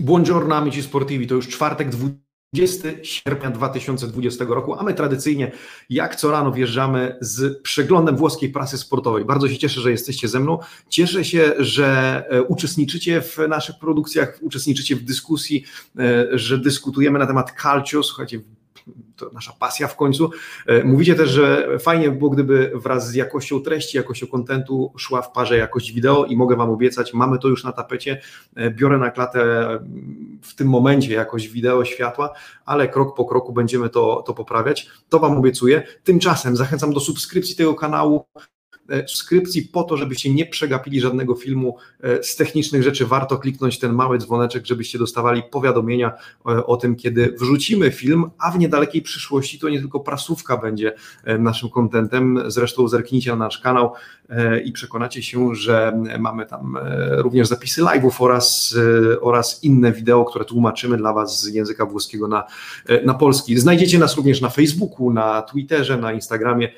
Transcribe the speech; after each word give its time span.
Buongiorno 0.00 0.56
amici 0.56 0.82
sportivi, 0.82 1.26
to 1.26 1.34
już 1.34 1.48
czwartek 1.48 1.90
20 1.90 2.88
sierpnia 3.02 3.50
2020 3.50 4.44
roku, 4.48 4.74
a 4.74 4.82
my 4.82 4.94
tradycyjnie 4.94 5.52
jak 5.90 6.16
co 6.16 6.30
rano 6.30 6.52
wjeżdżamy 6.52 7.16
z 7.20 7.62
przeglądem 7.62 8.16
włoskiej 8.16 8.50
prasy 8.50 8.78
sportowej. 8.78 9.24
Bardzo 9.24 9.48
się 9.48 9.58
cieszę, 9.58 9.80
że 9.80 9.90
jesteście 9.90 10.28
ze 10.28 10.40
mną. 10.40 10.58
Cieszę 10.88 11.24
się, 11.24 11.52
że 11.58 12.22
e, 12.30 12.42
uczestniczycie 12.42 13.20
w 13.20 13.38
naszych 13.48 13.78
produkcjach, 13.78 14.38
uczestniczycie 14.42 14.96
w 14.96 15.02
dyskusji, 15.02 15.64
e, 15.98 16.26
że 16.38 16.58
dyskutujemy 16.58 17.18
na 17.18 17.26
temat 17.26 17.52
calcio. 17.62 18.02
Słuchajcie, 18.02 18.40
to 19.20 19.30
nasza 19.32 19.52
pasja 19.58 19.88
w 19.88 19.96
końcu. 19.96 20.30
E, 20.66 20.84
mówicie 20.84 21.14
też, 21.14 21.30
że 21.30 21.78
fajnie 21.78 22.10
by 22.10 22.16
było, 22.16 22.30
gdyby 22.30 22.72
wraz 22.74 23.08
z 23.08 23.14
jakością 23.14 23.60
treści, 23.60 23.96
jakością 23.96 24.26
kontentu 24.26 24.92
szła 24.96 25.22
w 25.22 25.32
parze 25.32 25.56
jakość 25.56 25.92
wideo 25.92 26.24
i 26.24 26.36
mogę 26.36 26.56
Wam 26.56 26.70
obiecać, 26.70 27.14
mamy 27.14 27.38
to 27.38 27.48
już 27.48 27.64
na 27.64 27.72
tapecie, 27.72 28.20
e, 28.56 28.70
biorę 28.70 28.98
na 28.98 29.10
klatę 29.10 29.40
w 30.42 30.54
tym 30.54 30.68
momencie 30.68 31.14
jakość 31.14 31.48
wideo, 31.48 31.84
światła, 31.84 32.32
ale 32.64 32.88
krok 32.88 33.16
po 33.16 33.24
kroku 33.24 33.52
będziemy 33.52 33.88
to, 33.88 34.22
to 34.26 34.34
poprawiać. 34.34 34.88
To 35.08 35.18
Wam 35.18 35.38
obiecuję. 35.38 35.82
Tymczasem 36.04 36.56
zachęcam 36.56 36.92
do 36.92 37.00
subskrypcji 37.00 37.56
tego 37.56 37.74
kanału, 37.74 38.24
subskrypcji 39.06 39.62
po 39.62 39.82
to, 39.82 39.96
żebyście 39.96 40.34
nie 40.34 40.46
przegapili 40.46 41.00
żadnego 41.00 41.34
filmu 41.34 41.76
e, 42.02 42.22
z 42.22 42.36
technicznych 42.36 42.82
rzeczy. 42.82 43.06
Warto 43.06 43.38
kliknąć 43.38 43.78
ten 43.78 43.92
mały 43.92 44.18
dzwoneczek, 44.18 44.66
żebyście 44.66 44.98
dostawali 44.98 45.42
powiadomienia 45.50 46.12
e, 46.46 46.66
o 46.66 46.76
tym, 46.76 46.96
kiedy 46.96 47.34
wrzucimy 47.40 47.90
film, 47.90 48.30
a 48.38 48.50
w 48.50 48.58
niedalekiej 48.58 49.02
przyszłości 49.02 49.58
to 49.58 49.68
nie 49.68 49.80
tylko 49.80 50.00
prasówka 50.00 50.56
będzie 50.56 50.92
naszym 51.38 51.68
kontentem. 51.68 52.42
Zresztą 52.46 52.88
zerknijcie 52.88 53.30
na 53.30 53.36
nasz 53.36 53.58
kanał 53.58 53.92
i 54.64 54.72
przekonacie 54.72 55.22
się, 55.22 55.54
że 55.54 56.00
mamy 56.18 56.46
tam 56.46 56.78
również 57.16 57.48
zapisy 57.48 57.82
live'ów 57.82 58.12
oraz, 58.18 58.76
oraz 59.20 59.64
inne 59.64 59.92
wideo, 59.92 60.24
które 60.24 60.44
tłumaczymy 60.44 60.96
dla 60.96 61.12
Was 61.12 61.40
z 61.40 61.54
języka 61.54 61.86
włoskiego 61.86 62.28
na, 62.28 62.44
na 63.04 63.14
polski. 63.14 63.58
Znajdziecie 63.58 63.98
nas 63.98 64.16
również 64.16 64.40
na 64.40 64.48
Facebooku, 64.48 65.12
na 65.12 65.42
Twitterze, 65.42 65.96
na 65.96 66.12
Instagramie 66.12 66.72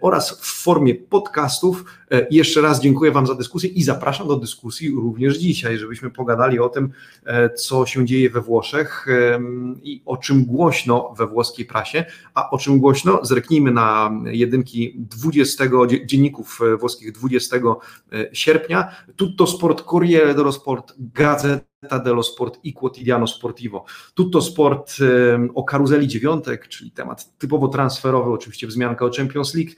oraz 0.00 0.40
w 0.40 0.62
formie 0.62 0.94
podcastów. 0.94 1.84
E, 2.12 2.26
jeszcze 2.30 2.60
raz 2.60 2.80
dziękuję 2.80 3.12
Wam 3.12 3.26
za 3.26 3.34
dyskusję 3.34 3.70
i 3.70 3.82
zapraszam 3.82 4.28
do 4.28 4.36
dyskusji 4.36 4.90
również 4.90 5.38
dzisiaj, 5.38 5.78
żebyśmy 5.78 6.10
pogadali 6.10 6.58
o 6.58 6.68
tym, 6.68 6.90
e, 7.24 7.50
co 7.50 7.86
się 7.86 8.06
dzieje 8.06 8.30
we 8.30 8.40
Włoszech 8.40 9.06
i 9.82 10.02
o 10.06 10.16
czym 10.16 10.44
głośno 10.44 11.14
we 11.18 11.26
włoskiej 11.26 11.66
prasie, 11.66 12.04
a 12.34 12.50
o 12.50 12.58
czym 12.58 12.78
głośno 12.78 13.24
zerknijmy 13.24 13.70
na 13.70 14.10
jedynki 14.24 14.94
20 14.98 15.64
dzienników 16.04 16.60
e, 16.74 16.76
włoskich 16.76 17.12
20 17.12 17.56
sierpnia. 18.32 18.90
Tutto 19.16 19.46
Sport, 19.46 19.82
Corriere 19.82 20.34
dello 20.34 20.52
Sport, 20.52 20.94
Gazeta 20.98 21.98
dello 22.04 22.22
Sport 22.22 22.58
i 22.62 22.72
Quotidiano 22.72 23.26
Sportivo. 23.26 23.84
Tutto 24.14 24.42
Sport 24.42 24.96
o 25.54 25.64
karuzeli 25.64 26.08
dziewiątek, 26.08 26.68
czyli 26.68 26.90
temat 26.90 27.38
typowo 27.38 27.68
transferowy, 27.68 28.30
oczywiście 28.30 28.66
wzmianka 28.66 29.04
o 29.04 29.10
Champions 29.10 29.54
League, 29.54 29.72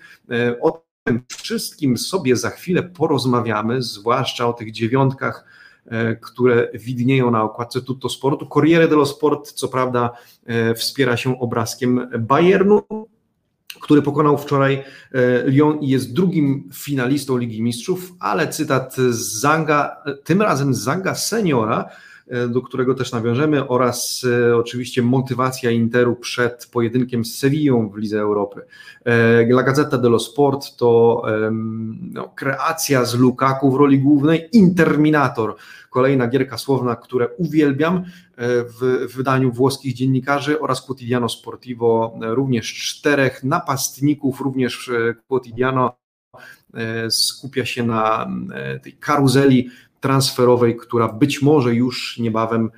o 0.60 0.91
tym 1.04 1.22
wszystkim 1.28 1.98
sobie 1.98 2.36
za 2.36 2.50
chwilę 2.50 2.82
porozmawiamy, 2.82 3.82
zwłaszcza 3.82 4.48
o 4.48 4.52
tych 4.52 4.72
dziewiątkach, 4.72 5.44
e, 5.86 6.16
które 6.16 6.68
widnieją 6.74 7.30
na 7.30 7.42
okładce 7.42 7.82
Tutto 7.82 8.08
Sportu. 8.08 8.46
Corriere 8.46 8.88
dello 8.88 9.06
Sport, 9.06 9.52
co 9.52 9.68
prawda, 9.68 10.10
e, 10.46 10.74
wspiera 10.74 11.16
się 11.16 11.40
obrazkiem 11.40 12.08
Bayernu, 12.18 12.82
który 13.80 14.02
pokonał 14.02 14.38
wczoraj 14.38 14.84
e, 15.12 15.42
Lyon 15.44 15.78
i 15.78 15.88
jest 15.88 16.12
drugim 16.12 16.70
finalistą 16.74 17.36
Ligi 17.36 17.62
Mistrzów, 17.62 18.12
ale 18.20 18.48
cytat 18.48 18.96
z 18.96 19.40
Zanga, 19.40 19.96
tym 20.24 20.42
razem 20.42 20.74
Zanga 20.74 21.14
seniora, 21.14 21.88
do 22.48 22.62
którego 22.62 22.94
też 22.94 23.12
nawiążemy, 23.12 23.68
oraz 23.68 24.26
e, 24.50 24.56
oczywiście 24.56 25.02
motywacja 25.02 25.70
Interu 25.70 26.16
przed 26.16 26.66
pojedynkiem 26.72 27.24
z 27.24 27.38
Sevillą 27.38 27.88
w 27.88 27.96
Lidze 27.96 28.20
Europy. 28.20 28.60
E, 29.04 29.42
La 29.42 29.62
Gazzetta 29.62 29.98
dello 29.98 30.18
Sport 30.18 30.76
to 30.76 31.22
no, 32.12 32.28
kreacja 32.28 33.04
z 33.04 33.14
Lukaku 33.14 33.72
w 33.72 33.76
roli 33.76 33.98
głównej, 33.98 34.48
Interminator, 34.52 35.56
kolejna 35.90 36.28
gierka 36.28 36.58
słowna, 36.58 36.96
które 36.96 37.28
uwielbiam 37.28 38.04
w 38.80 39.06
wydaniu 39.16 39.52
włoskich 39.52 39.94
dziennikarzy 39.94 40.60
oraz 40.60 40.82
Quotidiano 40.82 41.28
Sportivo, 41.28 42.18
również 42.20 42.74
czterech 42.74 43.44
napastników, 43.44 44.40
również 44.40 44.90
Quotidiano 45.28 45.96
skupia 47.08 47.64
się 47.64 47.82
na 47.86 48.26
tej 48.82 48.92
karuzeli 48.92 49.70
transferowej, 50.02 50.76
która 50.76 51.08
być 51.08 51.42
może 51.42 51.74
już 51.74 52.18
niebawem 52.18 52.70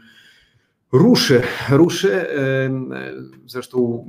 ruszy. 0.92 1.42
Ruszy. 1.70 2.26
Zresztą 3.46 4.04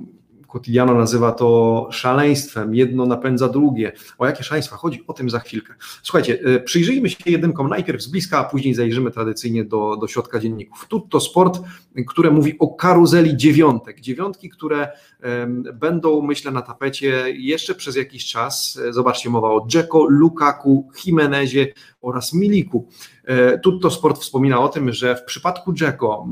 Quotidiano 0.56 0.94
nazywa 0.94 1.32
to 1.32 1.88
szaleństwem, 1.92 2.76
jedno 2.76 3.06
napędza 3.06 3.50
drugie. 3.50 3.92
O 4.18 4.26
jakie 4.26 4.44
szaleństwa 4.44 4.76
chodzi? 4.76 5.04
O 5.08 5.14
tym 5.14 5.30
za 5.30 5.40
chwilkę. 5.40 5.74
Słuchajcie, 6.04 6.40
e, 6.46 6.60
przyjrzyjmy 6.60 7.10
się 7.10 7.18
jedynkom 7.26 7.70
najpierw 7.70 8.02
z 8.02 8.08
bliska, 8.08 8.40
a 8.40 8.44
później 8.44 8.74
zajrzymy 8.74 9.12
tradycyjnie 9.12 9.66
do, 9.66 9.98
do 9.98 10.08
środka 10.08 10.40
dzienników. 10.40 10.88
Tutto 10.90 11.20
Sport, 11.20 11.62
które 12.08 12.32
mówi 12.32 12.60
o 12.60 12.68
karuzeli 12.68 13.38
dziewiątek. 13.38 14.02
Dziewiątki, 14.02 14.50
które 14.50 14.92
um, 15.24 15.64
będą, 15.74 16.22
myślę, 16.22 16.52
na 16.52 16.62
tapecie 16.62 17.32
jeszcze 17.32 17.76
przez 17.76 17.96
jakiś 17.96 18.26
czas. 18.26 18.80
Zobaczcie, 18.90 19.30
mowa 19.30 19.50
o 19.50 19.68
Dzeko, 19.68 20.06
Lukaku, 20.10 20.90
Jimenezie 21.06 21.74
oraz 22.02 22.34
Miliku. 22.34 22.88
E, 23.26 23.60
Tutto 23.60 23.92
Sport 23.92 24.22
wspomina 24.22 24.60
o 24.60 24.70
tym, 24.70 24.94
że 24.94 25.16
w 25.16 25.24
przypadku 25.24 25.74
Dzeko 25.74 26.28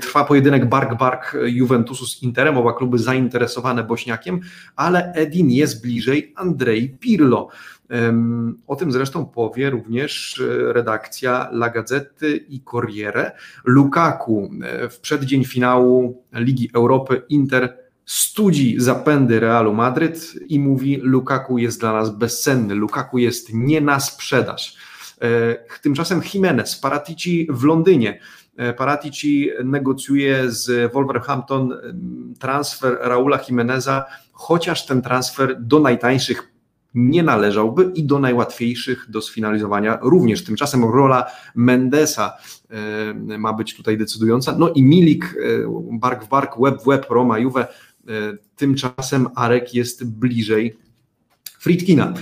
trwa 0.00 0.24
pojedynek 0.24 0.68
Bark-Bark 0.68 1.36
Juventusu 1.44 2.06
z 2.06 2.22
Interem, 2.22 2.58
oba 2.58 2.72
kluby 2.72 2.98
zainteresowane 2.98 3.84
Bośniakiem, 3.84 4.40
ale 4.76 5.12
Edin 5.12 5.50
jest 5.50 5.82
bliżej 5.82 6.32
Andrei 6.36 6.88
Pirlo. 6.88 7.48
O 8.66 8.76
tym 8.76 8.92
zresztą 8.92 9.26
powie 9.26 9.70
również 9.70 10.40
e, 10.40 10.72
redakcja 10.72 11.48
La 11.52 11.70
Gazzety 11.70 12.36
i 12.36 12.60
Corriere. 12.60 13.32
Lukaku 13.64 14.50
e, 14.62 14.88
w 14.88 15.00
przeddzień 15.00 15.44
finału 15.44 16.22
Ligi 16.32 16.70
Europy 16.74 17.22
Inter 17.28 17.78
studzi 18.04 18.74
zapędy 18.78 19.40
Realu 19.40 19.74
Madryt 19.74 20.34
i 20.48 20.60
mówi: 20.60 20.96
Lukaku 21.02 21.58
jest 21.58 21.80
dla 21.80 21.92
nas 21.92 22.10
bezcenny, 22.10 22.74
Lukaku 22.74 23.18
jest 23.18 23.54
nie 23.54 23.80
na 23.80 24.00
sprzedaż. 24.00 24.76
E, 25.22 25.54
tymczasem 25.82 26.20
Jimenez, 26.34 26.76
Paratici 26.76 27.46
w 27.50 27.64
Londynie. 27.64 28.20
Paratici 28.76 29.50
negocjuje 29.64 30.50
z 30.50 30.92
Wolverhampton 30.92 31.74
transfer 32.38 32.98
Raula 33.00 33.40
Jimeneza, 33.48 34.04
chociaż 34.32 34.86
ten 34.86 35.02
transfer 35.02 35.56
do 35.60 35.80
najtańszych 35.80 36.52
nie 36.94 37.22
należałby 37.22 37.90
i 37.94 38.04
do 38.04 38.18
najłatwiejszych 38.18 39.10
do 39.10 39.22
sfinalizowania 39.22 39.98
również. 40.02 40.44
Tymczasem 40.44 40.84
rola 40.84 41.26
Mendesa 41.54 42.32
e, 42.70 43.38
ma 43.38 43.52
być 43.52 43.76
tutaj 43.76 43.98
decydująca. 43.98 44.58
No 44.58 44.68
i 44.68 44.82
Milik, 44.82 45.24
e, 45.24 45.28
bark 45.98 46.24
w 46.24 46.28
bark, 46.28 46.54
web 46.60 46.82
w 46.82 46.86
web, 46.86 47.06
Roma, 47.10 47.38
Juve. 47.38 47.56
E, 47.58 47.66
tymczasem 48.56 49.28
Arek 49.34 49.74
jest 49.74 50.10
bliżej 50.10 50.78
Fritkina. 51.62 52.14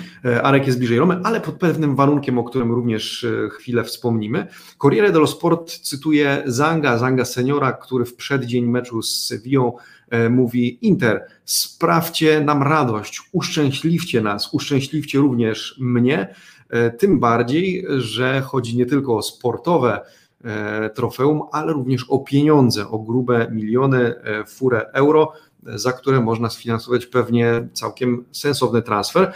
Arek 0.42 0.66
jest 0.66 0.78
bliżej 0.78 0.98
Romy, 0.98 1.20
ale 1.24 1.40
pod 1.40 1.54
pewnym 1.54 1.96
warunkiem, 1.96 2.38
o 2.38 2.44
którym 2.44 2.72
również 2.72 3.26
chwilę 3.50 3.84
wspomnimy. 3.84 4.46
Corriere 4.78 5.12
dello 5.12 5.26
Sport 5.26 5.70
cytuje 5.70 6.42
Zanga, 6.46 6.98
Zanga 6.98 7.24
seniora, 7.24 7.72
który 7.72 8.04
w 8.04 8.14
przeddzień 8.14 8.66
meczu 8.66 9.02
z 9.02 9.26
Sevillą 9.26 9.72
E, 10.10 10.28
mówi 10.28 10.86
Inter, 10.86 11.26
sprawcie 11.44 12.40
nam 12.40 12.62
radość, 12.62 13.22
uszczęśliwcie 13.32 14.20
nas, 14.20 14.54
uszczęśliwcie 14.54 15.18
również 15.18 15.76
mnie, 15.80 16.34
e, 16.70 16.90
tym 16.90 17.20
bardziej, 17.20 17.86
że 17.98 18.40
chodzi 18.40 18.76
nie 18.76 18.86
tylko 18.86 19.16
o 19.16 19.22
sportowe 19.22 20.00
e, 20.44 20.90
trofeum, 20.90 21.42
ale 21.52 21.72
również 21.72 22.04
o 22.08 22.18
pieniądze, 22.18 22.88
o 22.88 22.98
grube 22.98 23.50
miliony, 23.50 24.14
furę 24.48 24.86
euro, 24.92 25.32
za 25.62 25.92
które 25.92 26.20
można 26.20 26.50
sfinansować 26.50 27.06
pewnie 27.06 27.68
całkiem 27.72 28.24
sensowny 28.32 28.82
transfer. 28.82 29.32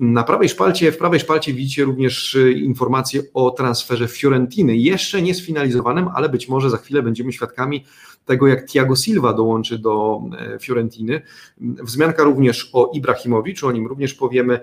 Na 0.00 0.24
prawej 0.24 0.48
szpalcie, 0.48 0.92
w 0.92 0.98
prawej 0.98 1.20
szpalcie 1.20 1.54
widzicie 1.54 1.84
również 1.84 2.38
informacje 2.56 3.22
o 3.34 3.50
transferze 3.50 4.08
Fiorentiny, 4.08 4.76
jeszcze 4.76 5.22
nie 5.22 5.34
sfinalizowanym, 5.34 6.08
ale 6.14 6.28
być 6.28 6.48
może 6.48 6.70
za 6.70 6.76
chwilę 6.76 7.02
będziemy 7.02 7.32
świadkami 7.32 7.84
tego, 8.24 8.46
jak 8.46 8.66
Thiago 8.66 8.96
Silva 8.96 9.32
dołączy 9.32 9.78
do 9.78 10.22
Fiorentiny. 10.60 11.22
Wzmianka 11.58 12.22
również 12.22 12.70
o 12.72 12.90
Ibrahimowiczu, 12.94 13.66
o 13.68 13.72
nim 13.72 13.86
również 13.86 14.14
powiemy, 14.14 14.60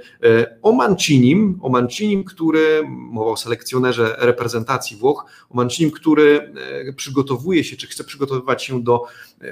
o 0.62 0.72
Mancinim, 0.72 1.60
o 1.62 1.70
Mancinim, 1.70 2.24
który, 2.24 2.84
mowa 2.88 3.32
o 3.32 3.38
selekcjonerze 3.38 4.16
reprezentacji 4.20 4.98
Włoch, 4.98 5.26
o 5.50 5.56
Mancinim, 5.56 5.92
który 5.92 6.54
przygotowuje 6.96 7.64
się, 7.64 7.76
czy 7.78 7.88
chce 7.88 8.04
przygotowywać 8.04 8.64
się 8.64 8.84
do 8.84 9.04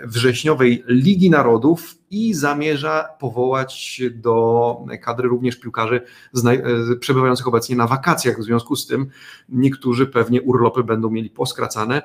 wrześniowej 0.04 0.84
Ligi 0.88 1.30
Narodów 1.30 1.96
i 2.12 2.34
zamierza 2.34 3.10
powołać 3.20 4.02
do 4.12 4.78
kadry 5.02 5.30
również 5.30 5.56
piłkarzy 5.56 6.02
przebywających 7.00 7.48
obecnie 7.48 7.76
na 7.76 7.88
wakacjach. 7.88 8.40
W 8.40 8.44
związku 8.44 8.76
z 8.76 8.88
tym 8.88 9.10
niektórzy 9.50 10.08
pewnie 10.08 10.42
urlopy 10.42 10.84
będą 10.84 11.10
mieli 11.10 11.30
poskracane. 11.30 12.02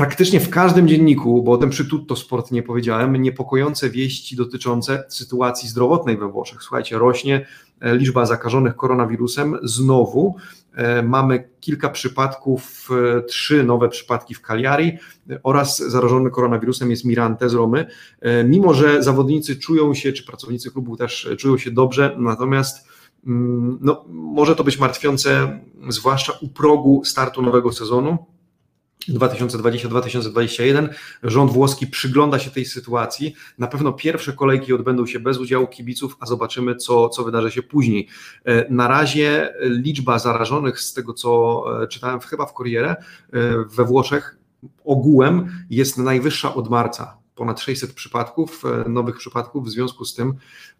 Praktycznie 0.00 0.40
w 0.40 0.50
każdym 0.50 0.88
dzienniku, 0.88 1.42
bo 1.42 1.52
o 1.52 1.56
tym 1.56 1.70
przy 1.70 1.84
Tutto 1.84 2.16
Sport 2.16 2.50
nie 2.50 2.62
powiedziałem, 2.62 3.16
niepokojące 3.16 3.90
wieści 3.90 4.36
dotyczące 4.36 5.04
sytuacji 5.08 5.68
zdrowotnej 5.68 6.18
we 6.18 6.28
Włoszech. 6.28 6.62
Słuchajcie, 6.62 6.98
rośnie 6.98 7.46
e, 7.80 7.96
liczba 7.96 8.26
zakażonych 8.26 8.76
koronawirusem 8.76 9.58
znowu. 9.62 10.36
E, 10.74 11.02
mamy 11.02 11.48
kilka 11.60 11.88
przypadków, 11.88 12.88
e, 13.18 13.22
trzy 13.22 13.64
nowe 13.64 13.88
przypadki 13.88 14.34
w 14.34 14.40
Cagliari 14.40 14.98
oraz 15.42 15.78
zarażony 15.78 16.30
koronawirusem 16.30 16.90
jest 16.90 17.04
Mirante 17.04 17.48
z 17.48 17.54
Romy. 17.54 17.86
Mimo, 18.44 18.74
że 18.74 19.02
zawodnicy 19.02 19.56
czują 19.56 19.94
się, 19.94 20.12
czy 20.12 20.26
pracownicy 20.26 20.70
klubu 20.70 20.96
też 20.96 21.28
czują 21.38 21.58
się 21.58 21.70
dobrze, 21.70 22.16
natomiast 22.18 22.88
mm, 23.26 23.78
no, 23.80 24.04
może 24.08 24.56
to 24.56 24.64
być 24.64 24.78
martwiące, 24.78 25.60
zwłaszcza 25.88 26.32
u 26.42 26.48
progu 26.48 27.02
startu 27.04 27.42
nowego 27.42 27.72
sezonu. 27.72 28.18
2020-2021. 29.08 30.88
Rząd 31.22 31.52
włoski 31.52 31.86
przygląda 31.86 32.38
się 32.38 32.50
tej 32.50 32.64
sytuacji. 32.64 33.34
Na 33.58 33.66
pewno 33.66 33.92
pierwsze 33.92 34.32
kolejki 34.32 34.72
odbędą 34.72 35.06
się 35.06 35.20
bez 35.20 35.38
udziału 35.38 35.66
kibiców, 35.66 36.16
a 36.20 36.26
zobaczymy, 36.26 36.76
co, 36.76 37.08
co 37.08 37.24
wydarzy 37.24 37.50
się 37.50 37.62
później. 37.62 38.08
E, 38.44 38.72
na 38.72 38.88
razie 38.88 39.54
liczba 39.62 40.18
zarażonych, 40.18 40.80
z 40.80 40.92
tego 40.92 41.12
co 41.12 41.62
e, 41.82 41.88
czytałem 41.88 42.20
chyba 42.20 42.46
w 42.46 42.52
Corriere, 42.52 42.90
e, 42.90 42.96
we 43.70 43.84
Włoszech 43.84 44.36
ogółem 44.84 45.50
jest 45.70 45.98
najwyższa 45.98 46.54
od 46.54 46.70
marca 46.70 47.20
ponad 47.34 47.60
600 47.60 47.92
przypadków, 47.92 48.62
nowych 48.88 49.16
przypadków, 49.16 49.66
w 49.66 49.70
związku 49.70 50.04
z 50.04 50.14
tym 50.14 50.34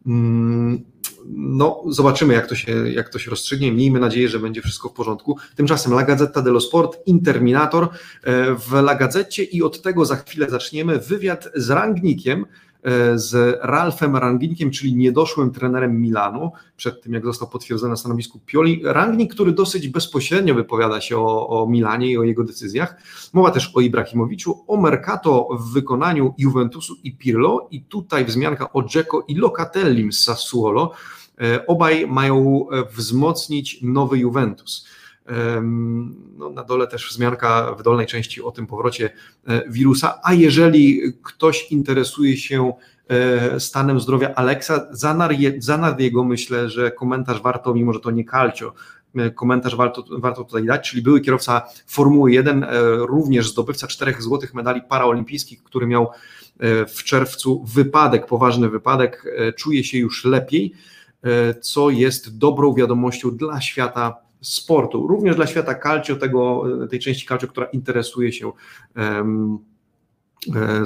mm, 0.06 0.84
no, 1.28 1.82
zobaczymy, 1.88 2.34
jak 2.34 2.46
to, 2.46 2.55
się, 2.55 2.90
jak 2.90 3.08
to 3.08 3.19
się 3.19 3.31
rozstrzygnie. 3.31 3.72
Miejmy 3.72 4.00
nadzieję, 4.00 4.28
że 4.28 4.38
będzie 4.38 4.62
wszystko 4.62 4.88
w 4.88 4.93
porządku. 4.93 5.37
Tymczasem 5.56 5.93
La 5.93 6.02
Gazzetta 6.02 6.43
dello 6.43 6.61
Sport, 6.61 6.99
Interminator 7.06 7.84
e, 7.84 8.55
w 8.55 8.72
La 8.72 8.94
Gazecie 8.94 9.44
i 9.44 9.62
od 9.62 9.82
tego 9.82 10.05
za 10.05 10.17
chwilę 10.17 10.50
zaczniemy. 10.50 10.99
Wywiad 10.99 11.49
z 11.55 11.70
Rangnikiem, 11.70 12.46
z 13.15 13.59
Ralfem 13.62 14.17
Rangnikiem, 14.17 14.71
czyli 14.71 14.97
niedoszłym 14.97 15.50
trenerem 15.50 16.00
Milanu, 16.00 16.53
przed 16.77 17.03
tym 17.03 17.12
jak 17.12 17.25
został 17.25 17.49
potwierdzony 17.49 17.91
na 17.91 17.97
stanowisku 17.97 18.41
Pioli. 18.47 18.81
Rangnik, 18.85 19.35
który 19.35 19.53
dosyć 19.53 19.88
bezpośrednio 19.88 20.55
wypowiada 20.55 21.00
się 21.00 21.19
o, 21.19 21.49
o 21.49 21.67
Milanie 21.67 22.11
i 22.11 22.19
o 22.19 22.23
jego 22.23 22.44
decyzjach. 22.44 22.97
Mowa 23.32 23.50
też 23.50 23.73
o 23.75 23.81
Ibrahimowiczu, 23.81 24.65
o 24.67 24.77
Mercato 24.77 25.49
w 25.61 25.73
wykonaniu 25.73 26.35
Juventusu 26.38 26.97
i 27.05 27.17
Pirlo 27.17 27.69
i 27.71 27.82
tutaj 27.82 28.25
wzmianka 28.25 28.73
o 28.73 28.82
Dzeko 28.82 29.25
i 29.29 29.35
Locatellim 29.35 30.12
z 30.12 30.25
Sassuolo. 30.25 30.93
E, 31.41 31.67
obaj 31.67 32.06
mają 32.06 32.67
wzmocnić 32.97 33.79
nowy 33.82 34.19
Juventus. 34.19 34.87
No, 36.38 36.50
na 36.50 36.65
dole 36.65 36.87
też 36.87 37.09
wzmianka 37.11 37.75
w 37.79 37.82
dolnej 37.82 38.06
części 38.06 38.43
o 38.43 38.50
tym 38.50 38.67
powrocie 38.67 39.11
e, 39.47 39.71
wirusa. 39.71 40.19
A 40.23 40.35
jeżeli 40.35 41.00
ktoś 41.23 41.73
interesuje 41.73 42.37
się 42.37 42.73
e, 43.09 43.61
stanem 43.61 44.00
zdrowia 44.00 44.35
Aleksa 44.35 44.87
Zanardiego, 45.59 46.25
myślę, 46.25 46.69
że 46.69 46.91
komentarz 46.91 47.43
warto, 47.43 47.75
mimo 47.75 47.93
że 47.93 48.00
to 48.00 48.11
nie 48.11 48.25
Calcio, 48.25 48.75
e, 49.17 49.31
komentarz 49.31 49.77
warto, 49.77 50.05
warto 50.11 50.44
tutaj 50.44 50.67
dać, 50.67 50.91
czyli 50.91 51.03
były 51.03 51.21
kierowca 51.21 51.62
Formuły 51.87 52.32
1, 52.32 52.67
również 52.99 53.50
zdobywca 53.50 53.87
czterech 53.87 54.23
złotych 54.23 54.55
medali 54.55 54.82
paraolimpijskich, 54.88 55.62
który 55.62 55.87
miał 55.87 56.11
w 56.88 57.05
czerwcu 57.05 57.65
wypadek, 57.65 58.27
poważny 58.27 58.69
wypadek, 58.69 59.25
czuje 59.56 59.85
się 59.85 59.99
już 59.99 60.25
lepiej, 60.25 60.73
co 61.61 61.91
jest 61.91 62.38
dobrą 62.38 62.75
wiadomością 62.75 63.31
dla 63.31 63.61
świata 63.61 64.30
sportu, 64.41 65.07
również 65.07 65.37
dla 65.37 65.47
świata 65.47 65.75
calcio, 65.75 66.17
tego, 66.17 66.65
tej 66.91 66.99
części 66.99 67.27
calcio, 67.27 67.49
która 67.49 67.67
interesuje 67.67 68.33
się 68.33 68.53
um, 68.97 69.59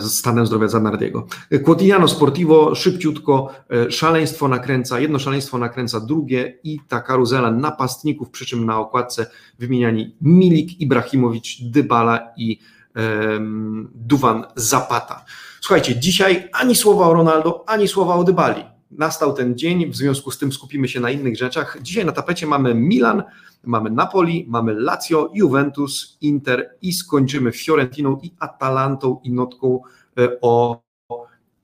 stanem 0.00 0.46
zdrowia 0.46 0.68
Zanardiego. 0.68 1.26
Quotidiano 1.64 2.08
Sportivo 2.08 2.74
szybciutko 2.74 3.50
e, 3.70 3.90
szaleństwo 3.90 4.48
nakręca, 4.48 5.00
jedno 5.00 5.18
szaleństwo 5.18 5.58
nakręca 5.58 6.00
drugie 6.00 6.58
i 6.64 6.80
ta 6.88 7.00
karuzela 7.00 7.50
napastników, 7.50 8.30
przy 8.30 8.46
czym 8.46 8.66
na 8.66 8.78
okładce 8.78 9.26
wymieniani 9.58 10.16
Milik, 10.20 10.80
Ibrahimowicz, 10.80 11.62
Dybala 11.62 12.32
i 12.36 12.58
um, 12.96 13.90
Duwan 13.94 14.44
Zapata. 14.56 15.24
Słuchajcie, 15.60 16.00
dzisiaj 16.00 16.48
ani 16.52 16.74
słowa 16.74 17.06
o 17.06 17.14
Ronaldo, 17.14 17.64
ani 17.66 17.88
słowa 17.88 18.14
o 18.14 18.24
Dybali 18.24 18.73
nastał 18.98 19.32
ten 19.32 19.58
dzień, 19.58 19.90
w 19.90 19.96
związku 19.96 20.30
z 20.30 20.38
tym 20.38 20.52
skupimy 20.52 20.88
się 20.88 21.00
na 21.00 21.10
innych 21.10 21.36
rzeczach. 21.36 21.78
Dzisiaj 21.82 22.04
na 22.04 22.12
tapecie 22.12 22.46
mamy 22.46 22.74
Milan, 22.74 23.22
mamy 23.64 23.90
Napoli, 23.90 24.46
mamy 24.48 24.74
Lazio, 24.74 25.30
Juventus, 25.34 26.18
Inter 26.20 26.70
i 26.82 26.92
skończymy 26.92 27.52
Fiorentiną 27.52 28.20
i 28.22 28.34
Atalantą 28.38 29.20
i 29.24 29.32
notką 29.32 29.80
e, 30.18 30.40
o 30.40 30.82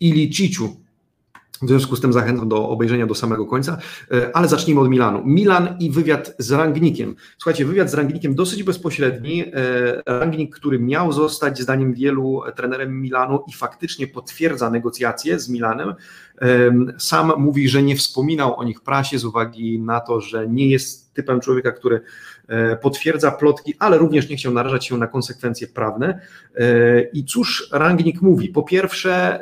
Iliciciu. 0.00 0.77
W 1.62 1.69
związku 1.69 1.97
z 1.97 2.01
tym 2.01 2.12
zachęcam 2.12 2.49
do 2.49 2.69
obejrzenia 2.69 3.07
do 3.07 3.15
samego 3.15 3.47
końca, 3.47 3.79
e, 4.11 4.37
ale 4.37 4.49
zacznijmy 4.49 4.81
od 4.81 4.91
Milanu. 4.91 5.23
Milan 5.25 5.77
i 5.81 5.91
wywiad 5.91 6.35
z 6.39 6.53
Rangnikiem. 6.53 7.17
Słuchajcie, 7.39 7.65
wywiad 7.65 7.91
z 7.91 7.95
Rangnikiem 7.95 8.35
dosyć 8.35 8.62
bezpośredni. 8.62 9.45
E, 9.45 9.53
Rangnik, 10.07 10.57
który 10.57 10.79
miał 10.79 11.12
zostać 11.12 11.61
zdaniem 11.61 11.95
wielu 11.95 12.43
trenerem 12.57 13.03
Milanu 13.03 13.45
i 13.49 13.53
faktycznie 13.53 14.07
potwierdza 14.07 14.71
negocjacje 14.71 15.39
z 15.39 15.49
Milanem, 15.49 15.95
sam 16.99 17.33
mówi, 17.39 17.69
że 17.69 17.83
nie 17.83 17.97
wspominał 17.97 18.56
o 18.56 18.65
nich 18.65 18.81
prasie 18.81 19.19
z 19.19 19.25
uwagi 19.25 19.81
na 19.81 20.01
to, 20.01 20.21
że 20.21 20.49
nie 20.49 20.69
jest 20.69 21.15
typem 21.15 21.41
człowieka, 21.41 21.73
który 21.73 22.01
e, 22.49 22.77
potwierdza 22.77 23.31
plotki, 23.31 23.75
ale 23.79 23.99
również 23.99 24.29
nie 24.29 24.37
chciał 24.37 24.53
narażać 24.53 24.87
się 24.87 24.99
na 24.99 25.06
konsekwencje 25.06 25.67
prawne. 25.67 26.21
I 27.13 27.25
cóż 27.25 27.69
Rangnik 27.73 28.23
mówi? 28.23 28.49
Po 28.49 28.63
pierwsze, 28.63 29.41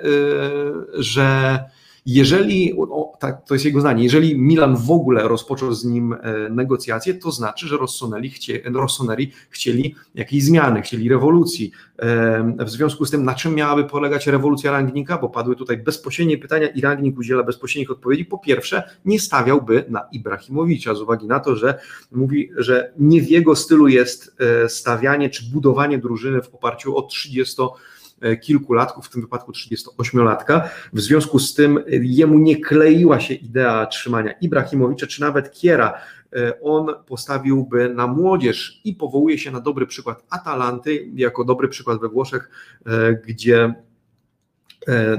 że 0.94 1.58
jeżeli, 2.06 2.74
tak, 3.18 3.44
to 3.44 3.54
jest 3.54 3.64
jego 3.64 3.80
zdanie, 3.80 4.04
jeżeli 4.04 4.38
Milan 4.38 4.76
w 4.76 4.90
ogóle 4.90 5.28
rozpoczął 5.28 5.72
z 5.72 5.84
nim 5.84 6.12
e, 6.12 6.18
negocjacje, 6.50 7.14
to 7.14 7.32
znaczy, 7.32 7.68
że 7.68 7.76
Rossoneri, 7.76 8.30
chcie, 8.30 8.62
Rossoneri 8.64 9.32
chcieli 9.50 9.94
jakiejś 10.14 10.44
zmiany, 10.44 10.82
chcieli 10.82 11.08
rewolucji. 11.08 11.70
E, 11.98 12.54
w 12.64 12.70
związku 12.70 13.04
z 13.04 13.10
tym, 13.10 13.24
na 13.24 13.34
czym 13.34 13.54
miałaby 13.54 13.84
polegać 13.84 14.26
rewolucja 14.26 14.70
Rangnika, 14.70 15.18
bo 15.18 15.28
padły 15.28 15.56
tutaj 15.56 15.76
bezpośrednie 15.76 16.38
pytania 16.38 16.66
i 16.66 16.80
Rangnik 16.80 17.18
udziela 17.18 17.42
bezpośrednich 17.42 17.90
odpowiedzi. 17.90 18.24
Po 18.24 18.38
pierwsze, 18.38 18.82
nie 19.04 19.20
stawiałby 19.20 19.84
na 19.88 20.08
Ibrahimowicza 20.12 20.94
z 20.94 21.00
uwagi 21.00 21.26
na 21.26 21.40
to, 21.40 21.56
że 21.56 21.78
mówi, 22.12 22.50
że 22.56 22.92
nie 22.98 23.22
w 23.22 23.30
jego 23.30 23.56
stylu 23.56 23.88
jest 23.88 24.36
e, 24.64 24.68
stawianie 24.68 25.30
czy 25.30 25.50
budowanie 25.50 25.98
drużyny 25.98 26.42
w 26.42 26.54
oparciu 26.54 26.96
o 26.96 27.02
30 27.02 27.62
E, 27.62 27.97
kilkulatków, 28.42 29.06
w 29.06 29.10
tym 29.10 29.20
wypadku 29.22 29.52
38-latka. 29.52 30.68
W 30.92 31.00
związku 31.00 31.38
z 31.38 31.54
tym 31.54 31.84
jemu 32.02 32.38
nie 32.38 32.56
kleiła 32.56 33.20
się 33.20 33.34
idea 33.34 33.86
trzymania 33.86 34.32
Ibrahimowicza, 34.32 35.06
czy 35.06 35.20
nawet 35.20 35.50
Kiera. 35.50 35.94
E, 36.36 36.60
on 36.60 36.86
postawiłby 37.06 37.94
na 37.94 38.06
młodzież 38.06 38.80
i 38.84 38.94
powołuje 38.94 39.38
się 39.38 39.50
na 39.50 39.60
dobry 39.60 39.86
przykład 39.86 40.24
Atalanty, 40.30 41.08
jako 41.14 41.44
dobry 41.44 41.68
przykład 41.68 42.00
we 42.00 42.08
Włoszech, 42.08 42.50
e, 42.86 43.12
gdzie 43.12 43.74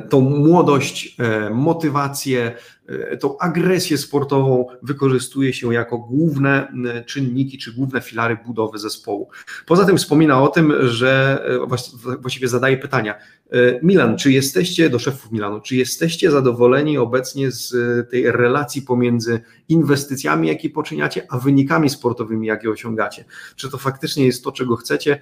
tą 0.09 0.21
młodość, 0.21 1.17
motywację, 1.51 2.51
E, 2.51 2.78
tą 3.19 3.37
agresję 3.37 3.97
sportową 3.97 4.67
wykorzystuje 4.83 5.53
się 5.53 5.73
jako 5.73 5.97
główne 5.97 6.73
czynniki 7.05 7.57
czy 7.57 7.73
główne 7.73 8.01
filary 8.01 8.37
budowy 8.45 8.79
zespołu. 8.79 9.29
Poza 9.65 9.85
tym 9.85 9.97
wspomina 9.97 10.41
o 10.41 10.47
tym, 10.47 10.73
że 10.81 11.43
e, 11.45 12.15
właściwie 12.21 12.47
zadaje 12.47 12.77
pytania. 12.77 13.15
E, 13.51 13.79
Milan, 13.83 14.17
czy 14.17 14.31
jesteście, 14.31 14.89
do 14.89 14.99
szefów 14.99 15.31
Milanu, 15.31 15.61
czy 15.61 15.75
jesteście 15.75 16.31
zadowoleni 16.31 16.97
obecnie 16.97 17.51
z 17.51 17.73
tej 18.09 18.31
relacji 18.31 18.81
pomiędzy 18.81 19.41
inwestycjami, 19.69 20.47
jakie 20.47 20.69
poczyniacie, 20.69 21.27
a 21.29 21.37
wynikami 21.37 21.89
sportowymi, 21.89 22.47
jakie 22.47 22.69
osiągacie? 22.69 23.25
Czy 23.55 23.69
to 23.71 23.77
faktycznie 23.77 24.25
jest 24.25 24.43
to, 24.43 24.51
czego 24.51 24.75
chcecie? 24.75 25.21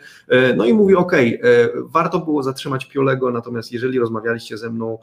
No 0.57 0.65
i 0.65 0.73
mówi, 0.73 0.95
ok, 0.95 1.13
warto 1.83 2.19
było 2.19 2.43
zatrzymać 2.43 2.85
Piolego, 2.85 3.31
natomiast 3.31 3.71
jeżeli 3.71 3.99
rozmawialiście 3.99 4.57
ze 4.57 4.69
mną, 4.69 4.99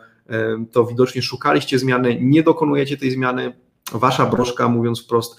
to 0.72 0.86
widocznie 0.86 1.22
szukaliście 1.22 1.78
zmiany, 1.78 2.18
nie 2.20 2.42
do 2.42 2.53
dokonujecie 2.54 2.96
tej 2.96 3.10
zmiany, 3.10 3.52
wasza 3.92 4.26
broszka, 4.26 4.68
mówiąc 4.68 5.04
wprost, 5.04 5.36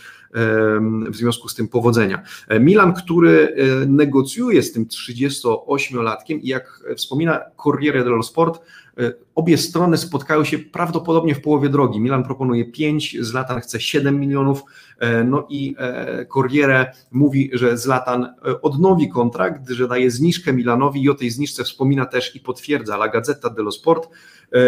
w 1.09 1.15
związku 1.15 1.49
z 1.49 1.55
tym 1.55 1.67
powodzenia. 1.67 2.23
Milan, 2.59 2.93
który 2.93 3.55
negocjuje 3.87 4.63
z 4.63 4.73
tym 4.73 4.85
38-latkiem 4.85 6.39
i 6.41 6.47
jak 6.47 6.83
wspomina 6.95 7.39
Corriere 7.63 8.03
dello 8.03 8.23
Sport, 8.23 8.61
E, 8.99 9.13
obie 9.35 9.57
strony 9.57 9.97
spotkały 9.97 10.45
się 10.45 10.59
prawdopodobnie 10.59 11.35
w 11.35 11.41
połowie 11.41 11.69
drogi. 11.69 11.99
Milan 11.99 12.23
proponuje 12.23 12.65
5, 12.65 13.17
Zlatan 13.19 13.61
chce 13.61 13.79
7 13.79 14.19
milionów, 14.19 14.63
e, 14.99 15.23
no 15.23 15.45
i 15.49 15.75
e, 15.77 16.25
Corriere 16.25 16.91
mówi, 17.11 17.49
że 17.53 17.77
Zlatan 17.77 18.33
odnowi 18.61 19.09
kontrakt, 19.09 19.69
że 19.69 19.87
daje 19.87 20.11
zniżkę 20.11 20.53
Milanowi 20.53 21.03
i 21.03 21.09
o 21.09 21.13
tej 21.13 21.29
zniżce 21.29 21.63
wspomina 21.63 22.05
też 22.05 22.35
i 22.35 22.39
potwierdza 22.39 22.95
La 22.95 23.07
Gazzetta 23.07 23.49
dello 23.49 23.71
Sport. 23.71 24.09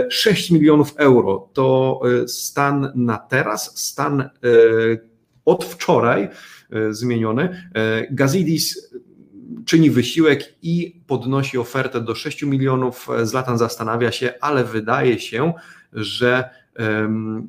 6 0.10 0.52
milionów 0.52 0.94
euro 0.98 1.50
to 1.54 2.02
stan 2.28 2.92
na 2.96 3.18
teraz, 3.18 3.80
stan 3.80 4.30
od 5.48 5.66
wczoraj 5.66 6.30
zmieniony. 6.90 7.72
Gazidis 8.12 8.92
czyni 9.66 9.92
wysiłek 9.92 10.56
i 10.62 11.02
podnosi 11.08 11.58
ofertę 11.58 12.02
do 12.02 12.16
6 12.16 12.44
milionów. 12.44 13.08
Zlatan 13.24 13.58
zastanawia 13.58 14.12
się, 14.12 14.34
ale 14.42 14.64
wydaje 14.64 15.20
się, 15.20 15.54
że 15.94 16.50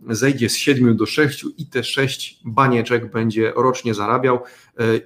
zejdzie 0.09 0.49
z 0.49 0.57
7 0.57 0.97
do 0.97 1.07
6 1.07 1.45
i 1.59 1.67
te 1.67 1.85
6 1.85 2.40
banieczek 2.45 3.11
będzie 3.12 3.52
rocznie 3.57 3.95
zarabiał 3.95 4.37
e, 4.37 4.40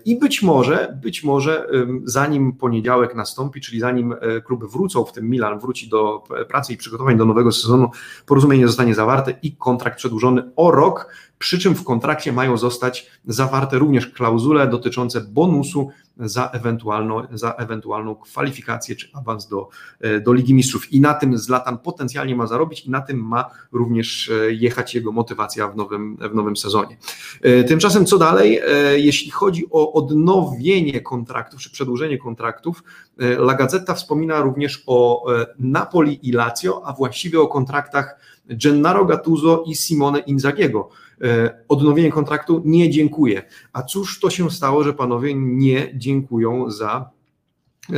i 0.05 0.19
być 0.19 0.43
może, 0.43 0.99
być 1.03 1.25
może 1.25 1.67
zanim 2.05 2.53
poniedziałek 2.53 3.15
nastąpi, 3.15 3.61
czyli 3.61 3.81
zanim 3.81 4.13
e, 4.13 4.41
kluby 4.41 4.69
wrócą, 4.69 5.05
w 5.05 5.13
tym 5.13 5.31
Milan 5.31 5.59
wróci 5.59 5.89
do 5.89 6.25
pracy 6.49 6.73
i 6.73 6.77
przygotowań 6.77 7.17
do 7.17 7.25
nowego 7.25 7.53
sezonu, 7.53 7.91
porozumienie 8.27 8.67
zostanie 8.67 8.95
zawarte 8.95 9.35
i 9.43 9.57
kontrakt 9.57 9.97
przedłużony 9.97 10.43
o 10.57 10.71
rok, 10.71 11.09
przy 11.43 11.59
czym 11.59 11.75
w 11.75 11.85
kontrakcie 11.85 12.33
mają 12.33 12.57
zostać 12.57 13.11
zawarte 13.27 13.79
również 13.79 14.07
klauzule 14.07 14.69
dotyczące 14.69 15.21
bonusu 15.21 15.91
za 16.17 16.51
ewentualną, 16.51 17.27
za 17.33 17.53
ewentualną 17.53 18.15
kwalifikację 18.15 18.97
czy 18.97 19.09
awans 19.13 19.49
do, 19.49 19.69
e, 20.01 20.21
do 20.21 20.33
Ligi 20.33 20.55
Mistrzów. 20.55 20.93
I 20.93 21.01
na 21.01 21.15
tym 21.15 21.39
Zlatan 21.39 21.79
potencjalnie 21.79 22.37
ma 22.37 22.47
zarobić 22.47 22.87
i 22.87 22.91
na 22.91 23.01
tym 23.01 23.19
ma 23.19 23.51
również 23.73 24.31
e, 24.31 24.53
jechać 24.53 24.95
jego 24.95 25.13
motywacja 25.13 25.69
w 25.69 25.77
nowym, 25.77 26.17
w 26.17 26.35
nowym 26.35 26.57
sezonie. 26.57 26.97
E, 27.43 27.65
tymczasem 27.65 28.07
co 28.07 28.19
dalej? 28.19 28.61
Jeśli 28.97 29.31
chodzi 29.31 29.62
o 29.71 29.93
odnowienie 29.93 31.01
kontraktów 31.01 31.61
czy 31.61 31.71
przedłużenie 31.71 32.19
kontraktów, 32.19 32.85
La 33.19 33.55
Gazzetta 33.55 33.95
wspomina 33.95 34.41
również 34.41 34.83
o 34.87 35.25
Napoli 35.59 36.29
i 36.29 36.33
Lazio, 36.33 36.83
a 36.87 36.93
właściwie 36.93 37.41
o 37.41 37.47
kontraktach 37.47 38.17
Gennaro 38.47 39.05
Gattuso 39.05 39.65
i 39.67 39.75
Simone 39.75 40.19
Inzagiego. 40.19 40.89
E, 41.23 41.65
odnowienie 41.69 42.11
kontraktu 42.11 42.63
nie 42.65 42.91
dziękuję. 42.91 43.43
A 43.73 43.83
cóż 43.83 44.21
to 44.21 44.31
się 44.31 44.51
stało, 44.51 44.85
że 44.85 44.93
panowie 44.93 45.35
nie 45.35 45.93
dziękują 45.95 46.71
za 46.71 47.11
E, 47.11 47.22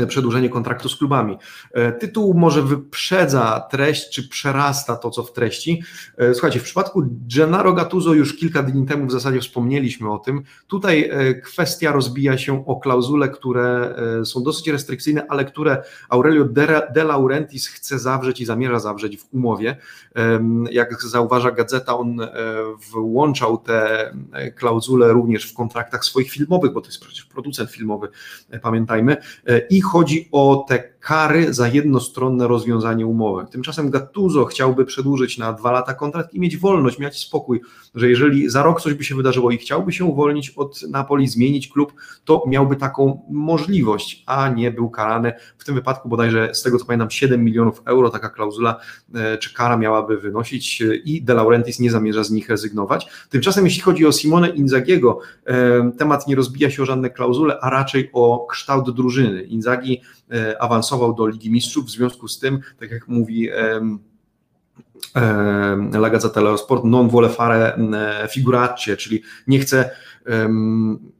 przedłużenie 0.08 0.48
kontraktu 0.48 0.88
z 0.88 0.96
klubami. 0.96 1.38
E, 1.72 1.92
tytuł 1.92 2.34
może 2.34 2.62
wyprzedza 2.62 3.66
treść, 3.70 4.10
czy 4.10 4.28
przerasta 4.28 4.96
to, 4.96 5.10
co 5.10 5.22
w 5.22 5.32
treści. 5.32 5.82
E, 6.18 6.34
słuchajcie, 6.34 6.60
w 6.60 6.62
przypadku 6.62 7.02
Gennaro 7.36 7.72
Gattuso 7.72 8.14
już 8.14 8.36
kilka 8.36 8.62
dni 8.62 8.86
temu 8.86 9.06
w 9.06 9.12
zasadzie 9.12 9.40
wspomnieliśmy 9.40 10.12
o 10.12 10.18
tym. 10.18 10.42
Tutaj 10.66 11.10
kwestia 11.44 11.92
rozbija 11.92 12.38
się 12.38 12.66
o 12.66 12.76
klauzule, 12.76 13.28
które 13.28 13.94
są 14.24 14.42
dosyć 14.42 14.68
restrykcyjne, 14.68 15.26
ale 15.28 15.44
które 15.44 15.82
Aurelio 16.08 16.44
De 16.94 17.04
Laurentiis 17.04 17.68
chce 17.68 17.98
zawrzeć 17.98 18.40
i 18.40 18.44
zamierza 18.44 18.78
zawrzeć 18.78 19.18
w 19.18 19.34
umowie. 19.34 19.76
Jak 20.70 21.02
zauważa 21.02 21.50
gazeta, 21.50 21.98
on 21.98 22.20
włączał 22.92 23.58
te 23.58 24.12
klauzule 24.56 25.12
również 25.12 25.50
w 25.50 25.54
kontraktach 25.54 26.04
swoich 26.04 26.30
filmowych, 26.30 26.72
bo 26.72 26.80
to 26.80 26.86
jest 26.86 27.00
przecież 27.00 27.24
producent 27.24 27.70
filmowy, 27.70 28.08
pamiętajmy 28.62 29.16
i 29.74 29.80
chodzi 29.80 30.28
o 30.32 30.64
te 30.68 30.94
kary 31.04 31.54
za 31.54 31.68
jednostronne 31.68 32.48
rozwiązanie 32.48 33.06
umowy. 33.06 33.46
Tymczasem 33.50 33.90
Gattuso 33.90 34.44
chciałby 34.44 34.84
przedłużyć 34.84 35.38
na 35.38 35.52
dwa 35.52 35.72
lata 35.72 35.94
kontrakt 35.94 36.34
i 36.34 36.40
mieć 36.40 36.56
wolność, 36.56 36.98
mieć 36.98 37.18
spokój, 37.18 37.60
że 37.94 38.08
jeżeli 38.08 38.50
za 38.50 38.62
rok 38.62 38.80
coś 38.80 38.94
by 38.94 39.04
się 39.04 39.14
wydarzyło 39.14 39.50
i 39.50 39.58
chciałby 39.58 39.92
się 39.92 40.04
uwolnić 40.04 40.50
od 40.50 40.82
Napoli, 40.82 41.28
zmienić 41.28 41.68
klub, 41.68 41.92
to 42.24 42.44
miałby 42.46 42.76
taką 42.76 43.22
możliwość, 43.30 44.22
a 44.26 44.48
nie 44.48 44.70
był 44.70 44.90
karany. 44.90 45.32
W 45.58 45.64
tym 45.64 45.74
wypadku 45.74 46.08
bodajże, 46.08 46.54
z 46.54 46.62
tego 46.62 46.78
co 46.78 46.84
pamiętam, 46.84 47.10
7 47.10 47.44
milionów 47.44 47.82
euro 47.84 48.10
taka 48.10 48.28
klauzula 48.28 48.80
e, 49.14 49.38
czy 49.38 49.54
kara 49.54 49.76
miałaby 49.76 50.18
wynosić 50.18 50.82
e, 50.82 50.96
i 50.96 51.22
De 51.22 51.34
Laurentiis 51.34 51.80
nie 51.80 51.90
zamierza 51.90 52.24
z 52.24 52.30
nich 52.30 52.48
rezygnować. 52.48 53.06
Tymczasem 53.30 53.64
jeśli 53.64 53.82
chodzi 53.82 54.06
o 54.06 54.12
Simone 54.12 54.48
Inzagiego, 54.48 55.18
e, 55.46 55.90
temat 55.98 56.26
nie 56.26 56.36
rozbija 56.36 56.70
się 56.70 56.82
o 56.82 56.86
żadne 56.86 57.10
klauzule, 57.10 57.58
a 57.60 57.70
raczej 57.70 58.10
o 58.12 58.46
kształt 58.50 58.90
drużyny. 58.90 59.42
Awansował 59.64 60.02
awansował 60.58 61.14
do 61.14 61.26
Ligi 61.26 61.50
Mistrzów, 61.50 61.86
w 61.86 61.90
związku 61.90 62.28
z 62.28 62.38
tym, 62.38 62.60
tak 62.80 62.90
jak 62.90 63.08
mówi 63.08 63.50
La 65.92 66.10
Gazzetta 66.10 66.40
dello 66.40 66.58
Sport, 66.58 66.84
non 66.84 67.08
vuole 67.08 67.28
fare 67.28 67.78
figuracce, 68.30 68.96
czyli 68.96 69.22
nie 69.46 69.58
chce 69.58 69.90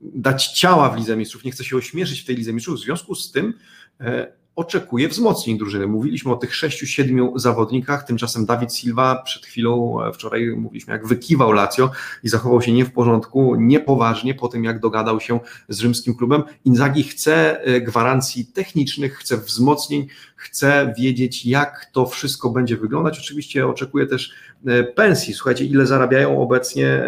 dać 0.00 0.46
ciała 0.46 0.90
w 0.90 0.96
Lidze 0.96 1.16
Mistrzów, 1.16 1.44
nie 1.44 1.50
chce 1.50 1.64
się 1.64 1.76
ośmieszyć 1.76 2.20
w 2.20 2.24
tej 2.24 2.36
Lidze 2.36 2.52
Mistrzów, 2.52 2.76
w 2.76 2.82
związku 2.82 3.14
z 3.14 3.32
tym 3.32 3.54
e, 4.00 4.32
oczekuje 4.56 5.08
wzmocnień 5.08 5.58
drużyny. 5.58 5.86
Mówiliśmy 5.86 6.32
o 6.32 6.36
tych 6.36 6.54
sześciu, 6.54 6.86
siedmiu 6.86 7.38
zawodnikach, 7.38 8.06
tymczasem 8.06 8.46
Dawid 8.46 8.74
Silva 8.74 9.22
przed 9.24 9.46
chwilą, 9.46 10.02
e, 10.04 10.12
wczoraj 10.12 10.46
mówiliśmy, 10.56 10.92
jak 10.92 11.06
wykiwał 11.06 11.52
Lazio 11.52 11.90
i 12.22 12.28
zachował 12.28 12.62
się 12.62 12.72
nie 12.72 12.84
w 12.84 12.92
porządku, 12.92 13.54
niepoważnie 13.54 14.34
po 14.34 14.48
tym, 14.48 14.64
jak 14.64 14.80
dogadał 14.80 15.20
się 15.20 15.40
z 15.68 15.78
rzymskim 15.78 16.14
klubem. 16.14 16.42
Inzaghi 16.64 17.02
chce 17.02 17.60
e, 17.60 17.80
gwarancji 17.80 18.46
technicznych, 18.46 19.18
chce 19.18 19.36
wzmocnień, 19.36 20.06
chce 20.36 20.94
wiedzieć, 20.98 21.46
jak 21.46 21.90
to 21.92 22.06
wszystko 22.06 22.50
będzie 22.50 22.76
wyglądać. 22.76 23.18
Oczywiście 23.18 23.66
oczekuje 23.66 24.06
też 24.06 24.32
pensji. 24.94 25.34
Słuchajcie, 25.34 25.64
ile 25.64 25.86
zarabiają 25.86 26.42
obecnie 26.42 27.04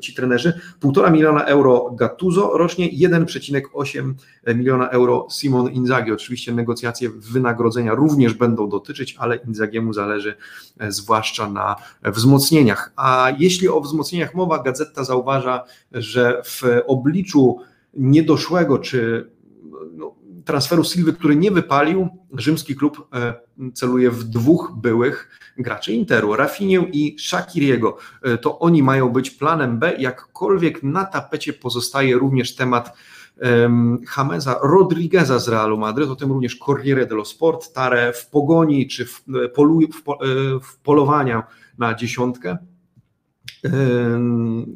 ci 0.00 0.14
trenerzy? 0.14 0.60
Półtora 0.80 1.10
miliona 1.10 1.44
euro 1.44 1.90
Gattuso 1.90 2.58
rocznie, 2.58 2.90
1,8 2.90 4.14
miliona 4.54 4.88
euro 4.88 5.26
Simon 5.30 5.72
Inzaghi. 5.72 6.12
Oczywiście 6.12 6.52
negocjacje 6.52 7.10
wynagrodzenia 7.10 7.94
również 7.94 8.34
będą 8.34 8.68
dotyczyć, 8.68 9.16
ale 9.18 9.36
Inzagiemu 9.36 9.92
zależy 9.92 10.34
e, 10.78 10.92
zwłaszcza 10.92 11.50
na 11.50 11.76
wzmocnieniach. 12.04 12.92
A 12.96 13.32
jeśli 13.38 13.68
o 13.68 13.80
wzmocnieniach 13.80 14.34
mowa, 14.34 14.62
Gazeta 14.62 15.04
zauważa, 15.04 15.64
że 15.92 16.42
w 16.44 16.62
obliczu 16.86 17.58
niedoszłego 17.94 18.78
czy 18.78 19.30
no, 19.92 20.14
transferu 20.44 20.84
Silwy, 20.84 21.12
który 21.12 21.36
nie 21.36 21.50
wypalił, 21.50 22.08
rzymski 22.32 22.76
klub 22.76 23.08
e, 23.14 23.34
celuje 23.74 24.10
w 24.10 24.24
dwóch 24.24 24.72
byłych 24.76 25.38
graczy 25.58 25.92
Interu, 25.92 26.36
Rafinię 26.36 26.88
i 26.92 27.16
Shakiriego. 27.18 27.96
E, 28.22 28.38
to 28.38 28.58
oni 28.58 28.82
mają 28.82 29.08
być 29.08 29.30
planem 29.30 29.78
B, 29.78 29.94
jakkolwiek 29.98 30.82
na 30.82 31.04
tapecie 31.04 31.52
pozostaje 31.52 32.18
również 32.18 32.54
temat 32.54 32.96
Jamesa 34.16 34.58
Rodrigueza 34.62 35.38
z 35.38 35.48
Realu 35.48 35.78
Madryt, 35.78 36.10
o 36.10 36.16
tym 36.16 36.28
również 36.28 36.56
Corriere 36.56 37.06
dello 37.06 37.24
Sport, 37.24 37.72
Tare 37.72 38.12
w 38.12 38.30
pogoni 38.30 38.86
czy 38.86 39.06
w, 39.06 39.24
polu, 39.54 39.80
w, 39.80 40.02
w 40.64 40.78
polowania 40.78 41.42
na 41.78 41.94
dziesiątkę. 41.94 42.58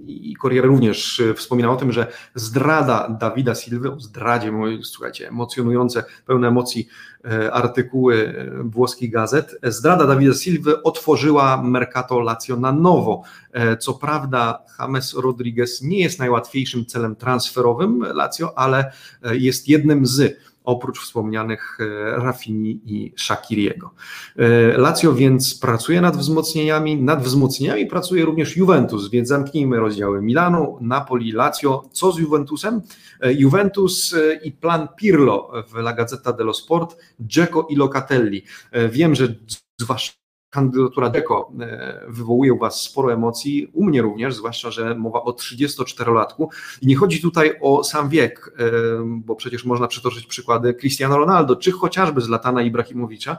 I 0.06 0.36
Corriere 0.42 0.68
również 0.68 1.22
wspominał 1.36 1.72
o 1.72 1.76
tym, 1.76 1.92
że 1.92 2.06
zdrada 2.34 3.16
Dawida 3.20 3.54
Silwy, 3.54 3.92
o 3.92 4.00
zdradzie, 4.00 4.52
słuchajcie, 4.82 5.28
emocjonujące, 5.28 6.04
pełne 6.26 6.48
emocji 6.48 6.88
e, 7.24 7.52
artykuły 7.52 8.34
włoskich 8.64 9.12
gazet. 9.12 9.58
Zdrada 9.62 10.06
Dawida 10.06 10.34
Silwy 10.34 10.82
otworzyła 10.82 11.62
Mercato 11.62 12.20
Lazio 12.20 12.56
na 12.56 12.72
nowo. 12.72 13.22
E, 13.52 13.76
co 13.76 13.94
prawda 13.94 14.58
James 14.78 15.14
Rodriguez 15.14 15.82
nie 15.82 15.98
jest 15.98 16.18
najłatwiejszym 16.18 16.86
celem 16.86 17.16
transferowym 17.16 18.00
Lazio, 18.14 18.58
ale 18.58 18.92
e, 19.22 19.36
jest 19.36 19.68
jednym 19.68 20.06
z 20.06 20.38
oprócz 20.64 21.00
wspomnianych 21.00 21.78
e, 21.80 21.84
Rafini 22.16 22.80
i 22.84 23.12
Shakiriego. 23.16 23.90
E, 24.36 24.78
Lazio 24.78 25.14
więc 25.14 25.58
pracuje 25.58 26.00
nad 26.00 26.16
wzmocnieniami, 26.16 27.02
nad 27.02 27.22
wzmocnieniami 27.22 27.86
pracuje 27.86 28.24
również 28.24 28.56
Juventus, 28.56 29.10
więc 29.10 29.28
zamknijmy 29.28 29.80
rozdziały 29.80 30.22
Milano, 30.22 30.78
Napoli, 30.80 31.32
Lazio. 31.32 31.88
Co 31.92 32.12
z 32.12 32.18
Juventusem? 32.18 32.82
E, 33.20 33.32
Juventus 33.32 34.14
i 34.44 34.52
plan 34.52 34.88
Pirlo 34.96 35.52
w 35.68 35.76
La 35.76 35.92
Gazzetta 35.92 36.32
dello 36.32 36.54
Sport, 36.54 36.96
Dzeko 37.20 37.66
i 37.70 37.76
Locatelli. 37.76 38.42
Wiem, 38.90 39.14
że 39.14 39.34
zwłaszcza 39.80 40.21
kandydatura 40.52 41.10
Deko 41.10 41.52
e, 41.60 42.00
wywołuje 42.08 42.52
u 42.52 42.58
Was 42.58 42.82
sporo 42.82 43.12
emocji, 43.12 43.70
u 43.72 43.84
mnie 43.84 44.02
również, 44.02 44.34
zwłaszcza, 44.34 44.70
że 44.70 44.94
mowa 44.94 45.22
o 45.22 45.30
34-latku. 45.30 46.48
I 46.82 46.86
nie 46.86 46.96
chodzi 46.96 47.20
tutaj 47.20 47.52
o 47.60 47.84
sam 47.84 48.08
wiek, 48.08 48.54
e, 48.58 48.70
bo 49.04 49.36
przecież 49.36 49.64
można 49.64 49.88
przytoczyć 49.88 50.26
przykłady 50.26 50.74
Cristiano 50.74 51.18
Ronaldo, 51.18 51.56
czy 51.56 51.72
chociażby 51.72 52.20
z 52.20 52.28
Latana 52.28 52.62
Ibrahimowicza. 52.62 53.36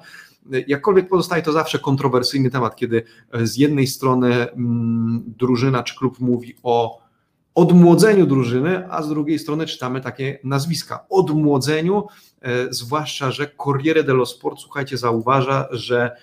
E, 0.53 0.61
jakkolwiek 0.67 1.09
pozostaje 1.09 1.43
to 1.43 1.51
zawsze 1.51 1.79
kontrowersyjny 1.79 2.49
temat, 2.49 2.75
kiedy 2.75 3.03
z 3.33 3.57
jednej 3.57 3.87
strony 3.87 4.51
mm, 4.51 5.23
drużyna 5.37 5.83
czy 5.83 5.95
klub 5.95 6.19
mówi 6.19 6.55
o 6.63 7.03
odmłodzeniu 7.55 8.25
drużyny, 8.25 8.91
a 8.91 9.03
z 9.03 9.09
drugiej 9.09 9.39
strony 9.39 9.65
czytamy 9.65 10.01
takie 10.01 10.39
nazwiska. 10.43 11.05
Odmłodzeniu, 11.09 12.07
zwłaszcza, 12.69 13.31
że 13.31 13.51
Corriere 13.63 14.03
dello 14.03 14.25
Sport, 14.25 14.59
słuchajcie, 14.59 14.97
zauważa, 14.97 15.67
że 15.71 16.15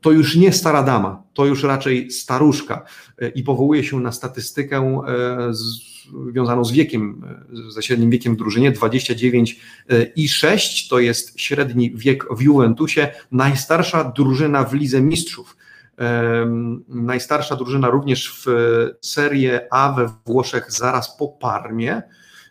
to 0.00 0.10
już 0.12 0.36
nie 0.36 0.52
stara 0.52 0.82
dama, 0.82 1.22
to 1.34 1.46
już 1.46 1.62
raczej 1.62 2.10
staruszka 2.10 2.84
i 3.34 3.42
powołuje 3.42 3.84
się 3.84 4.00
na 4.00 4.12
statystykę 4.12 5.02
związaną 5.50 6.64
z 6.64 6.72
wiekiem, 6.72 7.22
ze 7.68 7.82
średnim 7.82 8.10
wiekiem 8.10 8.34
w 8.34 8.38
drużynie, 8.38 8.72
29 8.72 9.60
i 10.16 10.28
6 10.28 10.88
to 10.88 10.98
jest 10.98 11.40
średni 11.40 11.92
wiek 11.94 12.24
w 12.36 12.40
Juventusie, 12.40 13.08
najstarsza 13.32 14.04
drużyna 14.04 14.64
w 14.64 14.74
Lidze 14.74 15.00
Mistrzów. 15.00 15.56
Najstarsza 16.88 17.56
drużyna 17.56 17.90
również 17.90 18.44
w 18.44 18.46
Serie 19.00 19.68
A 19.70 19.92
we 19.92 20.10
Włoszech 20.26 20.72
zaraz 20.72 21.16
po 21.16 21.28
Parmie, 21.28 22.02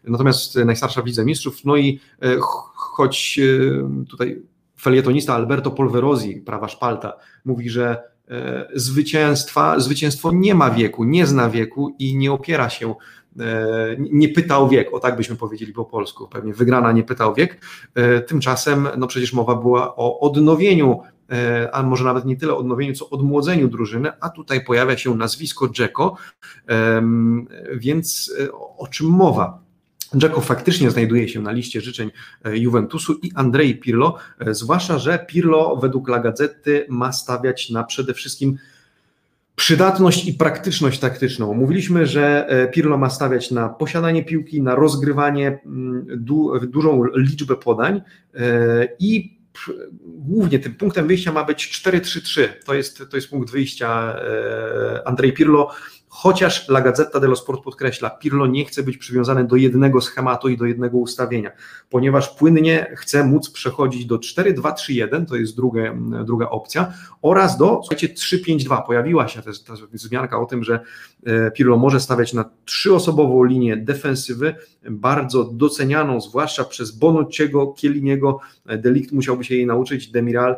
natomiast 0.03 0.55
najstarsza 0.55 1.01
w 1.01 1.05
Lidze 1.05 1.25
Mistrzów, 1.25 1.65
no 1.65 1.75
i 1.75 1.99
e, 2.21 2.35
choć 2.75 3.39
e, 3.39 4.05
tutaj 4.09 4.41
felietonista 4.85 5.35
Alberto 5.35 5.71
Polverosi, 5.71 6.41
prawa 6.41 6.67
szpalta, 6.67 7.13
mówi, 7.45 7.69
że 7.69 8.03
e, 8.29 8.67
zwycięstwa, 8.73 9.79
zwycięstwo 9.79 10.31
nie 10.31 10.55
ma 10.55 10.69
wieku, 10.71 11.03
nie 11.03 11.25
zna 11.25 11.49
wieku 11.49 11.95
i 11.99 12.17
nie 12.17 12.31
opiera 12.31 12.69
się, 12.69 12.95
e, 13.39 13.95
nie 13.99 14.29
pyta 14.29 14.59
o 14.59 14.67
wiek, 14.67 14.93
o 14.93 14.99
tak 14.99 15.17
byśmy 15.17 15.35
powiedzieli 15.35 15.73
po 15.73 15.85
polsku, 15.85 16.27
pewnie 16.27 16.53
wygrana 16.53 16.91
nie 16.91 17.03
pyta 17.03 17.27
o 17.27 17.33
wiek. 17.33 17.65
E, 17.95 18.21
tymczasem, 18.21 18.87
no 18.97 19.07
przecież 19.07 19.33
mowa 19.33 19.55
była 19.55 19.95
o 19.95 20.19
odnowieniu, 20.19 20.99
a 21.71 21.83
może 21.83 22.03
nawet 22.03 22.25
nie 22.25 22.37
tyle 22.37 22.55
odnowieniu, 22.55 22.93
co 22.93 23.09
odmłodzeniu 23.09 23.67
drużyny, 23.67 24.11
a 24.21 24.29
tutaj 24.29 24.65
pojawia 24.65 24.97
się 24.97 25.15
nazwisko 25.15 25.69
Dzeko, 25.69 26.17
więc 27.75 28.33
o 28.77 28.87
czym 28.87 29.07
mowa? 29.07 29.64
Dzeko 30.15 30.41
faktycznie 30.41 30.91
znajduje 30.91 31.29
się 31.29 31.41
na 31.41 31.51
liście 31.51 31.81
życzeń 31.81 32.11
e, 32.45 32.57
Juventusu 32.57 33.13
i 33.23 33.31
Andrei 33.35 33.75
Pirlo, 33.75 34.17
e, 34.39 34.53
zwłaszcza, 34.53 34.99
że 34.99 35.25
Pirlo 35.27 35.75
według 35.75 36.09
La 36.09 36.19
Gazzety 36.19 36.85
ma 36.89 37.11
stawiać 37.11 37.69
na 37.69 37.83
przede 37.83 38.13
wszystkim 38.13 38.57
przydatność 39.55 40.27
i 40.27 40.33
praktyczność 40.33 40.99
taktyczną. 40.99 41.53
Mówiliśmy, 41.53 42.05
że 42.05 42.47
e, 42.47 42.67
Pirlo 42.67 42.97
ma 42.97 43.09
stawiać 43.09 43.51
na 43.51 43.69
posiadanie 43.69 44.25
piłki, 44.25 44.61
na 44.61 44.75
rozgrywanie, 44.75 45.59
mm, 45.65 46.05
du, 46.09 46.59
dużą 46.67 47.03
liczbę 47.15 47.55
podań 47.55 48.01
i 48.99 49.35
głównie 50.05 50.59
tym 50.59 50.75
punktem 50.75 51.07
wyjścia 51.07 51.31
ma 51.31 51.43
być 51.43 51.81
4-3-3. 51.85 52.47
To 52.65 52.73
jest, 52.73 53.03
to 53.09 53.17
jest 53.17 53.29
punkt 53.29 53.51
wyjścia 53.51 54.15
Andrzej 55.05 55.33
Pirlo 55.33 55.71
chociaż 56.15 56.69
La 56.69 56.81
Gazzetta 56.81 57.19
dello 57.19 57.35
Sport 57.35 57.63
podkreśla, 57.63 58.09
Pirlo 58.09 58.47
nie 58.47 58.65
chce 58.65 58.83
być 58.83 58.97
przywiązany 58.97 59.47
do 59.47 59.55
jednego 59.55 60.01
schematu 60.01 60.49
i 60.49 60.57
do 60.57 60.65
jednego 60.65 60.97
ustawienia, 60.97 61.51
ponieważ 61.89 62.29
płynnie 62.29 62.95
chce 62.95 63.23
móc 63.23 63.49
przechodzić 63.49 64.05
do 64.05 64.17
4-2-3-1, 64.17 65.25
to 65.25 65.35
jest 65.35 65.55
druga, 65.55 65.95
druga 66.25 66.49
opcja, 66.49 66.93
oraz 67.21 67.57
do, 67.57 67.81
słuchajcie, 67.83 68.07
3-5-2. 68.07 68.85
Pojawiła 68.85 69.27
się 69.27 69.41
ta, 69.41 69.51
ta 69.67 69.73
wzmianka 69.93 70.39
o 70.39 70.45
tym, 70.45 70.63
że 70.63 70.79
e, 71.25 71.51
Pirlo 71.51 71.77
może 71.77 71.99
stawiać 71.99 72.33
na 72.33 72.49
trzyosobową 72.65 73.43
linię 73.43 73.77
defensywy, 73.77 74.55
bardzo 74.89 75.43
docenianą, 75.43 76.21
zwłaszcza 76.21 76.63
przez 76.63 76.91
Bonucciego, 76.91 77.67
Kieliniego, 77.67 78.39
Delikt 78.65 79.11
musiałby 79.11 79.43
się 79.43 79.55
jej 79.55 79.65
nauczyć, 79.65 80.11
Demiral 80.11 80.51
e, 80.51 80.57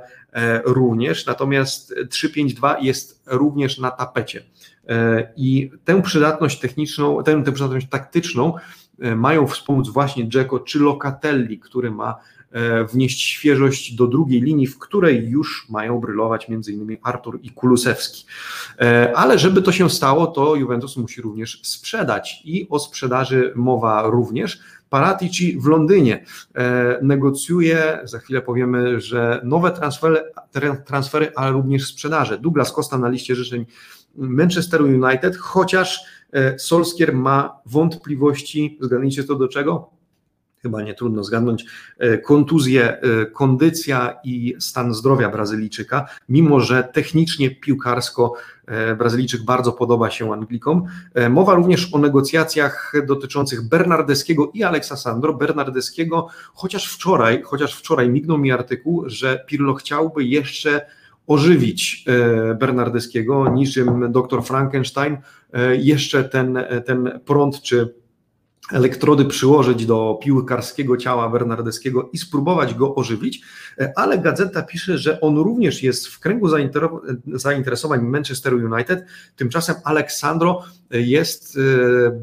również, 0.66 1.26
natomiast 1.26 1.94
3-5-2 2.10 2.76
jest 2.82 3.24
również 3.26 3.80
na 3.80 3.92
tapecie. 3.92 4.44
E, 4.90 5.28
I 5.38 5.72
tę 5.86 6.02
przydatność 6.02 6.60
techniczną, 6.60 7.24
tę, 7.24 7.44
tę 7.44 7.52
przydatność 7.52 7.90
taktyczną 7.90 8.54
e, 9.00 9.16
mają 9.16 9.48
wspomóc 9.48 9.90
właśnie 9.90 10.30
Dzeko 10.30 10.60
czy 10.60 10.80
Locatelli, 10.80 11.60
który 11.60 11.92
ma 11.92 12.16
e, 12.52 12.84
wnieść 12.84 13.22
świeżość 13.22 13.96
do 13.96 14.08
drugiej 14.08 14.42
linii, 14.42 14.68
w 14.68 14.80
której 14.80 15.30
już 15.30 15.66
mają 15.70 16.00
brylować 16.00 16.50
m.in. 16.50 16.98
Artur 17.04 17.40
i 17.44 17.50
Kulusewski. 17.50 18.26
Ale 19.16 19.40
żeby 19.40 19.62
to 19.62 19.72
się 19.72 19.90
stało, 19.90 20.28
to 20.28 20.56
Juventus 20.56 20.98
musi 20.98 21.22
również 21.22 21.62
sprzedać 21.64 22.42
i 22.46 22.68
o 22.70 22.80
sprzedaży 22.80 23.54
mowa 23.56 24.04
również. 24.08 24.60
Paratici 24.90 25.60
w 25.60 25.66
Londynie 25.66 26.26
negocjuje, 27.02 28.00
za 28.04 28.20
chwilę 28.20 28.42
powiemy, 28.42 29.02
że 29.02 29.42
nowe 29.44 29.72
transfery, 29.72 30.20
transfery, 30.86 31.32
ale 31.36 31.52
również 31.52 31.88
sprzedaże. 31.88 32.38
Douglas 32.38 32.74
Costa 32.74 32.98
na 32.98 33.10
liście 33.10 33.36
życzeń 33.36 33.66
Manchesteru 34.18 34.86
United, 34.86 35.38
chociaż 35.38 36.06
e, 36.34 36.60
Solskier 36.60 37.14
ma 37.14 37.60
wątpliwości, 37.66 38.78
zgadnijcie 38.82 39.24
to 39.24 39.36
do 39.36 39.48
czego? 39.48 39.90
Chyba 40.62 40.82
nie 40.82 40.94
trudno 40.94 41.24
zgadnąć, 41.24 41.66
e, 41.98 42.18
kontuzję, 42.18 43.02
e, 43.02 43.26
kondycja 43.26 44.20
i 44.24 44.56
stan 44.60 44.94
zdrowia 44.94 45.30
Brazylijczyka, 45.30 46.08
mimo 46.30 46.60
że 46.60 46.84
technicznie, 46.94 47.52
piłkarsko 47.56 48.34
Brazylijczyk 48.98 49.44
bardzo 49.44 49.72
podoba 49.72 50.10
się 50.10 50.34
Anglikom. 50.34 50.84
Mowa 51.30 51.56
również 51.56 51.94
o 51.94 51.98
negocjacjach 51.98 52.94
dotyczących 53.08 53.70
Bernardeskiego 53.70 54.52
i 54.54 54.64
Aleksa 54.64 54.98
Sandro. 54.98 55.34
Bernardeskiego, 55.34 56.28
chociaż 56.54 56.94
wczoraj, 56.94 57.42
chociaż 57.42 57.76
wczoraj 57.76 58.10
mignął 58.10 58.38
mi 58.38 58.52
artykuł, 58.52 59.04
że 59.06 59.44
Pirlo 59.48 59.74
chciałby 59.74 60.24
jeszcze 60.24 60.86
ożywić 61.28 62.06
e, 62.08 62.56
Bernardeskiego, 62.56 63.50
niczym 63.50 64.12
dr 64.12 64.44
Frankenstein, 64.44 65.18
e, 65.54 65.76
jeszcze 65.76 66.24
ten, 66.24 66.60
ten 66.86 67.20
prąd 67.26 67.62
czy 67.62 67.94
elektrody 68.72 69.26
przyłożyć 69.26 69.86
do 69.86 70.20
piłkarskiego 70.24 70.98
ciała 70.98 71.30
Bernardeskiego 71.30 72.10
i 72.14 72.18
spróbować 72.18 72.74
go 72.74 72.96
ożywić, 72.96 73.42
e, 73.80 73.94
ale 73.96 74.18
gazeta 74.18 74.62
pisze, 74.62 74.98
że 74.98 75.22
on 75.22 75.38
również 75.38 75.84
jest 75.84 76.08
w 76.08 76.20
kręgu 76.20 76.48
zainteresowań 77.26 78.02
Manchesteru 78.02 78.58
United, 78.58 79.06
tymczasem 79.36 79.76
Aleksandro 79.84 80.64
jest 80.92 81.60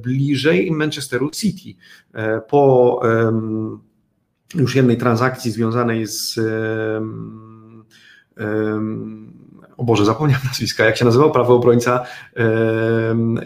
bliżej 0.03 0.71
Manchesteru 0.71 1.31
City. 1.31 1.81
Po 2.49 3.01
już 4.55 4.75
jednej 4.75 4.97
transakcji 4.97 5.51
związanej 5.51 6.07
z 6.07 6.41
o 9.77 9.85
Boże, 9.85 10.05
zapomniałem 10.05 10.47
nazwiska, 10.51 10.85
jak 10.85 10.97
się 10.97 11.05
nazywał 11.05 11.31
prawy 11.31 11.53
obrońca 11.53 12.05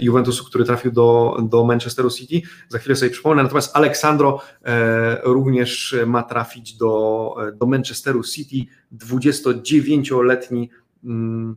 Juventusu, 0.01 0.45
który 0.45 0.65
trafił 0.65 0.93
do, 0.93 1.37
do 1.43 1.65
Manchesteru 1.65 2.11
City, 2.11 2.49
za 2.69 2.79
chwilę 2.79 2.97
sobie 2.97 3.11
przypomnę, 3.11 3.43
natomiast 3.43 3.77
Aleksandro 3.77 4.41
e, 4.65 5.21
również 5.25 5.97
ma 6.07 6.23
trafić 6.23 6.77
do, 6.77 7.35
do 7.55 7.67
Manchesteru 7.67 8.23
City, 8.23 8.71
29-letni 8.93 10.71
mm, 11.05 11.57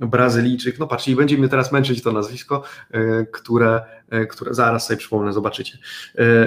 Brazylijczyk, 0.00 0.78
no 0.78 0.86
patrzcie, 0.86 1.12
i 1.12 1.16
będzie 1.16 1.38
mnie 1.38 1.48
teraz 1.48 1.72
męczyć 1.72 2.02
to 2.02 2.12
nazwisko, 2.12 2.62
e, 2.90 3.26
które, 3.26 3.84
e, 4.10 4.26
które 4.26 4.54
zaraz 4.54 4.86
sobie 4.86 4.96
przypomnę, 4.96 5.32
zobaczycie. 5.32 5.78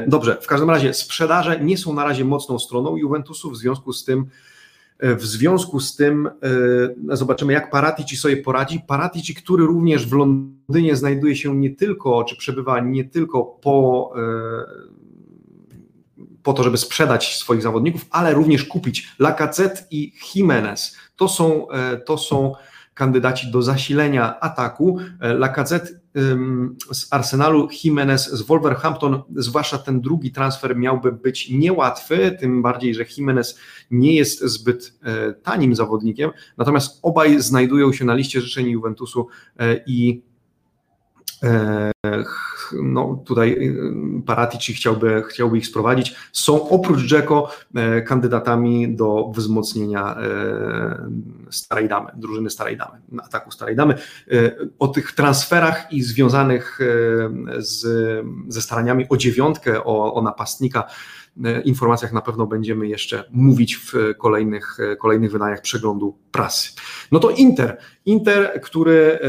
Dobrze, 0.08 0.38
w 0.41 0.48
każdym 0.48 0.69
razie 0.69 0.93
sprzedaże 0.93 1.60
nie 1.60 1.78
są 1.78 1.93
na 1.93 2.04
razie 2.04 2.26
mocną 2.26 2.60
stroną 2.60 2.98
Juventusu, 2.98 3.52
w 3.52 3.58
związku 3.58 3.93
z 3.93 4.04
tym 4.04 4.30
w 5.00 5.26
związku 5.26 5.80
z 5.80 5.96
tym 5.96 6.28
e, 6.28 7.16
zobaczymy, 7.18 7.54
jak 7.54 7.70
Paratici 7.70 8.18
sobie 8.18 8.38
poradzi. 8.38 8.80
Paratici, 8.88 9.36
który 9.36 9.66
również 9.66 10.08
w 10.08 10.14
Londynie 10.14 10.96
znajduje 10.96 11.36
się 11.36 11.56
nie 11.56 11.76
tylko, 11.76 12.24
czy 12.24 12.36
przebywa 12.38 12.80
nie 12.80 13.04
tylko 13.04 13.44
po, 13.44 14.12
e, 14.18 14.22
po 16.44 16.54
to, 16.54 16.64
żeby 16.64 16.78
sprzedać 16.78 17.38
swoich 17.38 17.62
zawodników, 17.62 18.06
ale 18.10 18.34
również 18.34 18.64
kupić 18.64 19.16
Lacazette 19.20 19.84
i 19.92 20.14
Jimenez. 20.36 20.98
To 21.16 21.28
są, 21.28 21.70
e, 21.70 21.98
to 21.98 22.18
są 22.18 22.54
kandydaci 22.94 23.52
do 23.52 23.62
zasilenia 23.62 24.40
ataku. 24.40 24.98
Lacazette 25.20 25.99
z 26.91 27.13
Arsenalu, 27.13 27.67
Jimenez 27.84 28.32
z 28.32 28.41
Wolverhampton, 28.41 29.22
zwłaszcza 29.36 29.78
ten 29.78 30.02
drugi 30.02 30.32
transfer 30.32 30.78
miałby 30.78 31.12
być 31.12 31.50
niełatwy, 31.50 32.38
tym 32.39 32.62
bardziej, 32.62 32.95
że 32.95 33.06
Jimenez 33.17 33.60
nie 33.91 34.15
jest 34.15 34.43
zbyt 34.43 34.93
e, 35.04 35.34
tanim 35.34 35.76
zawodnikiem, 35.76 36.32
natomiast 36.58 37.00
obaj 37.02 37.41
znajdują 37.41 37.93
się 37.93 38.06
na 38.06 38.15
liście 38.15 38.41
życzeń 38.41 38.69
Juventusu 38.69 39.28
e, 39.60 39.84
i 39.88 40.24
e, 41.43 41.91
no 42.84 43.24
tutaj 43.26 43.52
y, 43.52 44.26
Paratici 44.26 44.74
chciałby, 44.74 45.24
chciałby 45.30 45.58
ich 45.58 45.68
sprowadzić, 45.68 46.16
są 46.32 46.70
oprócz 46.70 47.08
Dzeko 47.08 47.52
e, 47.76 48.02
kandydatami 48.02 48.96
do 48.96 49.32
wzmocnienia 49.36 50.18
e, 50.18 51.10
Starej 51.50 51.90
Damy, 51.90 52.12
drużyny 52.16 52.50
Starej 52.50 52.78
Damy, 52.78 52.98
ataku 53.24 53.52
Starej 53.52 53.76
Damy. 53.76 53.94
E, 53.94 54.56
o 54.80 54.88
tych 54.88 55.12
transferach 55.12 55.94
i 55.94 56.02
związanych 56.02 56.80
z, 57.58 57.86
ze 58.48 58.62
staraniami 58.62 59.06
o 59.10 59.18
dziewiątkę, 59.18 59.84
o, 59.84 60.14
o 60.14 60.22
napastnika 60.22 60.84
informacjach 61.65 62.13
na 62.13 62.22
pewno 62.22 62.48
będziemy 62.48 62.88
jeszcze 62.88 63.24
mówić 63.32 63.76
w 63.76 63.94
kolejnych, 64.18 64.78
kolejnych 65.00 65.32
wydaniach 65.32 65.62
przeglądu 65.62 66.18
prasy. 66.32 66.72
No 67.12 67.20
to 67.20 67.30
Inter. 67.30 67.78
Inter, 68.06 68.62
który, 68.62 69.20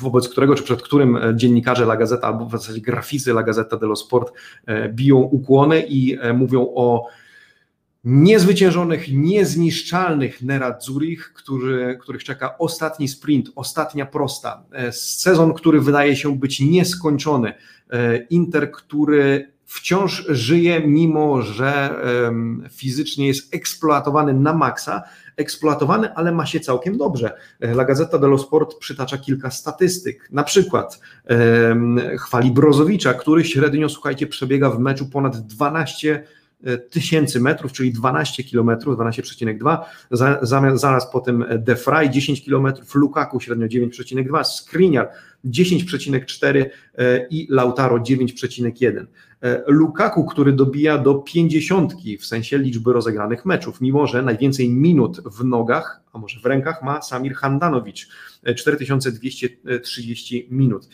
wobec 0.00 0.28
którego, 0.28 0.54
czy 0.54 0.62
przed 0.62 0.82
którym 0.82 1.18
dziennikarze 1.34 1.84
La 1.84 1.96
Gazeta, 1.96 2.26
albo 2.26 2.46
w 2.46 2.50
zasadzie 2.50 2.80
graficy 2.80 3.30
La 3.30 3.42
Gazeta 3.42 3.76
dello 3.76 3.96
Sport 3.96 4.32
biją 4.94 5.16
ukłony 5.16 5.86
i 5.88 6.18
mówią 6.34 6.66
o 6.74 7.08
niezwyciężonych, 8.06 9.12
niezniszczalnych 9.12 10.42
Nerazzurich, 10.42 11.32
który, 11.32 11.98
których 12.00 12.24
czeka 12.24 12.58
ostatni 12.58 13.08
sprint, 13.08 13.50
ostatnia 13.54 14.06
prosta. 14.06 14.64
E, 14.72 14.92
sezon, 14.92 15.54
który 15.54 15.80
wydaje 15.80 16.16
się 16.16 16.38
być 16.38 16.60
nieskończony. 16.60 17.52
E, 17.90 18.16
Inter, 18.16 18.70
który 18.70 19.52
wciąż 19.66 20.26
żyje, 20.28 20.80
mimo 20.86 21.42
że 21.42 22.00
fizycznie 22.70 23.26
jest 23.26 23.54
eksploatowany 23.54 24.34
na 24.34 24.52
maksa, 24.52 25.02
eksploatowany, 25.36 26.14
ale 26.14 26.32
ma 26.32 26.46
się 26.46 26.60
całkiem 26.60 26.98
dobrze. 26.98 27.36
E, 27.60 27.70
La 27.70 27.84
Gazzetta 27.84 28.18
dello 28.18 28.38
Sport 28.38 28.78
przytacza 28.78 29.18
kilka 29.18 29.50
statystyk. 29.50 30.28
Na 30.32 30.44
przykład 30.44 31.00
chwali 32.18 32.50
Brozowicza, 32.50 33.14
który 33.14 33.44
średnio, 33.44 33.88
słuchajcie, 33.88 34.26
przebiega 34.26 34.70
w 34.70 34.78
meczu 34.78 35.06
ponad 35.06 35.46
12 35.46 36.24
tysięcy 36.90 37.40
metrów, 37.40 37.72
czyli 37.72 37.92
12 37.92 38.44
kilometrów, 38.44 38.98
12,2, 38.98 40.76
zaraz, 40.76 41.10
potem 41.10 41.44
De 41.58 41.76
Frey 41.76 42.10
10 42.10 42.44
kilometrów, 42.44 42.94
Lukaku 42.94 43.40
średnio 43.40 43.66
9,2, 43.66 44.44
Skriniar 44.44 45.08
10,4 45.44 46.64
e, 46.98 47.26
i 47.30 47.46
Lautaro 47.50 47.98
9,1. 47.98 49.06
E, 49.42 49.62
Lukaku, 49.66 50.24
który 50.24 50.52
dobija 50.52 50.98
do 50.98 51.14
50 51.14 51.92
w 52.20 52.26
sensie 52.26 52.58
liczby 52.58 52.92
rozegranych 52.92 53.44
meczów, 53.44 53.80
mimo 53.80 54.06
że 54.06 54.22
najwięcej 54.22 54.68
minut 54.68 55.20
w 55.20 55.44
nogach, 55.44 56.00
a 56.12 56.18
może 56.18 56.40
w 56.40 56.46
rękach 56.46 56.82
ma 56.82 57.02
Samir 57.02 57.34
Handanowicz, 57.34 58.08
4230 58.56 60.38
e, 60.38 60.54
minut. 60.54 60.88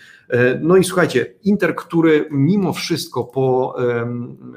No 0.60 0.76
i 0.76 0.84
słuchajcie, 0.84 1.34
Inter, 1.44 1.74
który 1.74 2.28
mimo 2.30 2.72
wszystko 2.72 3.24
po, 3.24 3.76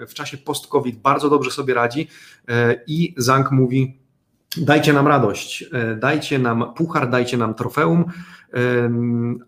w 0.08 0.14
czasie 0.14 0.38
post-COVID 0.38 1.00
bardzo 1.00 1.30
dobrze 1.30 1.52
sobie 1.52 1.74
radzi 1.74 2.08
i 2.88 3.14
Zank 3.18 3.52
mówi, 3.52 4.05
dajcie 4.58 4.94
nam 4.94 5.08
radość, 5.08 5.66
dajcie 5.98 6.40
nam 6.40 6.74
puchar, 6.74 7.10
dajcie 7.10 7.38
nam 7.38 7.54
trofeum, 7.54 8.06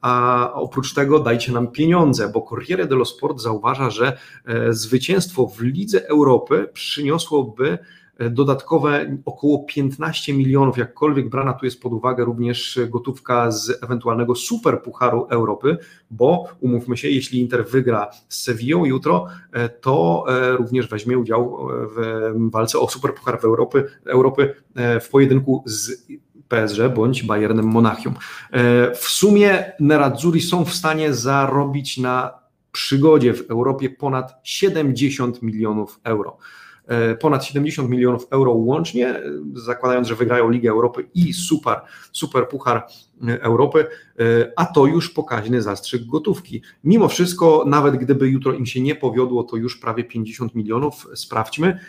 a 0.01 0.51
oprócz 0.53 0.93
tego 0.93 1.19
dajcie 1.19 1.51
nam 1.51 1.67
pieniądze, 1.67 2.29
bo 2.29 2.41
Corriere 2.41 2.85
dello 2.85 3.05
Sport 3.05 3.39
zauważa, 3.39 3.89
że 3.89 4.17
e, 4.45 4.73
zwycięstwo 4.73 5.47
w 5.47 5.61
Lidze 5.61 6.07
Europy 6.07 6.69
przyniosłoby 6.73 7.69
e, 7.69 7.79
dodatkowe 8.29 9.17
około 9.25 9.63
15 9.63 10.33
milionów, 10.33 10.77
jakkolwiek 10.77 11.29
brana 11.29 11.53
tu 11.53 11.65
jest 11.65 11.81
pod 11.81 11.93
uwagę 11.93 12.25
również 12.25 12.79
gotówka 12.89 13.51
z 13.51 13.83
ewentualnego 13.83 14.35
super 14.35 14.81
pucharu 14.81 15.27
Europy, 15.29 15.77
bo 16.11 16.45
umówmy 16.59 16.97
się, 16.97 17.09
jeśli 17.09 17.39
Inter 17.39 17.67
wygra 17.67 18.09
z 18.29 18.43
Sevillą 18.43 18.85
jutro, 18.85 19.27
e, 19.51 19.69
to 19.69 20.25
również 20.57 20.89
weźmie 20.89 21.17
udział 21.17 21.67
w 21.95 22.31
walce 22.51 22.79
o 22.79 22.89
super 22.89 23.13
puchar 23.13 23.41
w 23.41 23.43
Europy, 23.43 23.85
Europy 24.05 24.55
w 25.01 25.09
pojedynku 25.11 25.63
z 25.65 26.07
PSG 26.47 26.89
bądź 26.95 27.23
Bayernem 27.23 27.65
Monachium. 27.65 28.13
E, 28.51 28.95
w 28.95 29.03
sumie 29.03 29.71
Nerazzurri 29.79 30.41
są 30.41 30.65
w 30.65 30.73
stanie 30.73 31.13
zarobić 31.13 31.97
na 31.97 32.33
przygodzie 32.71 33.33
w 33.33 33.51
Europie 33.51 33.89
ponad 33.89 34.39
70 34.43 35.41
milionów 35.41 35.99
euro. 36.03 36.37
E, 36.87 37.15
ponad 37.15 37.45
70 37.45 37.89
milionów 37.89 38.27
euro 38.31 38.51
łącznie, 38.51 39.21
zakładając, 39.53 40.07
że 40.07 40.15
wygrają 40.15 40.49
Ligę 40.49 40.69
Europy 40.69 41.09
i 41.13 41.33
super, 41.33 41.81
super 42.11 42.47
Puchar 42.47 42.87
Europy, 43.21 43.79
e, 44.19 44.51
a 44.55 44.65
to 44.65 44.85
już 44.85 45.09
pokaźny 45.09 45.61
zastrzyk 45.61 46.05
gotówki. 46.05 46.61
Mimo 46.83 47.07
wszystko, 47.07 47.63
nawet 47.67 47.95
gdyby 47.95 48.29
jutro 48.29 48.53
im 48.53 48.65
się 48.65 48.81
nie 48.81 48.95
powiodło, 48.95 49.43
to 49.43 49.55
już 49.55 49.77
prawie 49.77 50.03
50 50.03 50.55
milionów, 50.55 51.07
sprawdźmy, 51.15 51.79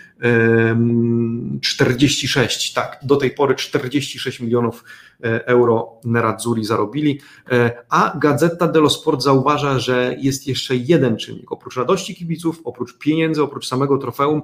46, 1.61 2.73
tak, 2.73 2.99
do 3.03 3.17
tej 3.17 3.31
pory 3.31 3.55
46 3.55 4.41
milionów 4.41 4.85
e, 5.25 5.47
euro 5.47 6.01
Nerazzurri 6.05 6.65
zarobili, 6.65 7.21
e, 7.51 7.85
a 7.89 8.19
Gazeta 8.19 8.69
dello 8.69 8.91
Sport 8.91 9.23
zauważa, 9.23 9.79
że 9.79 10.17
jest 10.19 10.47
jeszcze 10.47 10.77
jeden 10.77 11.17
czynnik, 11.17 11.53
oprócz 11.53 11.77
radości 11.77 12.15
kibiców, 12.15 12.61
oprócz 12.65 12.99
pieniędzy, 12.99 13.43
oprócz 13.43 13.67
samego 13.67 13.99
trofeum, 13.99 14.43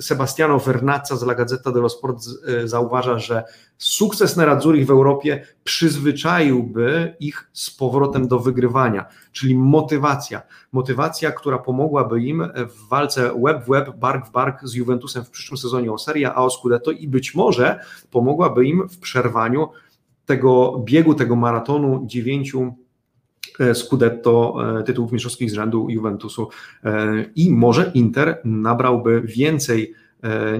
Sebastiano 0.00 0.58
Vernazza 0.58 1.16
z 1.16 1.22
La 1.22 1.34
Gazzetta 1.34 1.72
dello 1.72 1.88
Sport 1.88 2.22
zauważa, 2.64 3.18
że 3.18 3.44
sukces 3.78 4.36
Nerazzurri 4.36 4.84
w 4.84 4.90
Europie 4.90 5.46
przyzwyczaiłby 5.64 7.16
ich 7.20 7.50
z 7.52 7.70
powrotem 7.70 8.28
do 8.28 8.38
wygrywania, 8.38 9.04
czyli 9.32 9.56
motywacja. 9.56 10.42
Motywacja, 10.72 11.32
która 11.32 11.58
pomogłaby 11.58 12.22
im 12.22 12.48
w 12.68 12.88
walce 12.88 13.30
web 13.44 13.64
w 13.64 13.68
web, 13.68 13.96
bark 13.96 14.26
w 14.26 14.30
bark 14.30 14.60
z 14.64 14.74
Juventusem 14.74 15.24
w 15.24 15.30
przyszłym 15.30 15.58
sezonie 15.58 15.92
o 15.92 15.98
Serie 15.98 16.34
A, 16.34 16.44
o 16.44 16.50
Scudetto 16.50 16.90
i 16.90 17.08
być 17.08 17.34
może 17.34 17.80
pomogłaby 18.10 18.66
im 18.66 18.88
w 18.88 18.98
przerwaniu 18.98 19.68
tego 20.26 20.82
biegu, 20.84 21.14
tego 21.14 21.36
maratonu 21.36 22.02
dziewięciu 22.06 22.74
e, 23.60 23.74
Scudetto, 23.74 24.56
e, 24.78 24.82
tytułów 24.82 25.12
mistrzowskich 25.12 25.50
z 25.50 25.54
rzędu 25.54 25.90
Juventusu 25.90 26.48
e, 26.84 27.24
i 27.36 27.50
może 27.50 27.90
Inter 27.94 28.40
nabrałby 28.44 29.22
więcej 29.24 29.94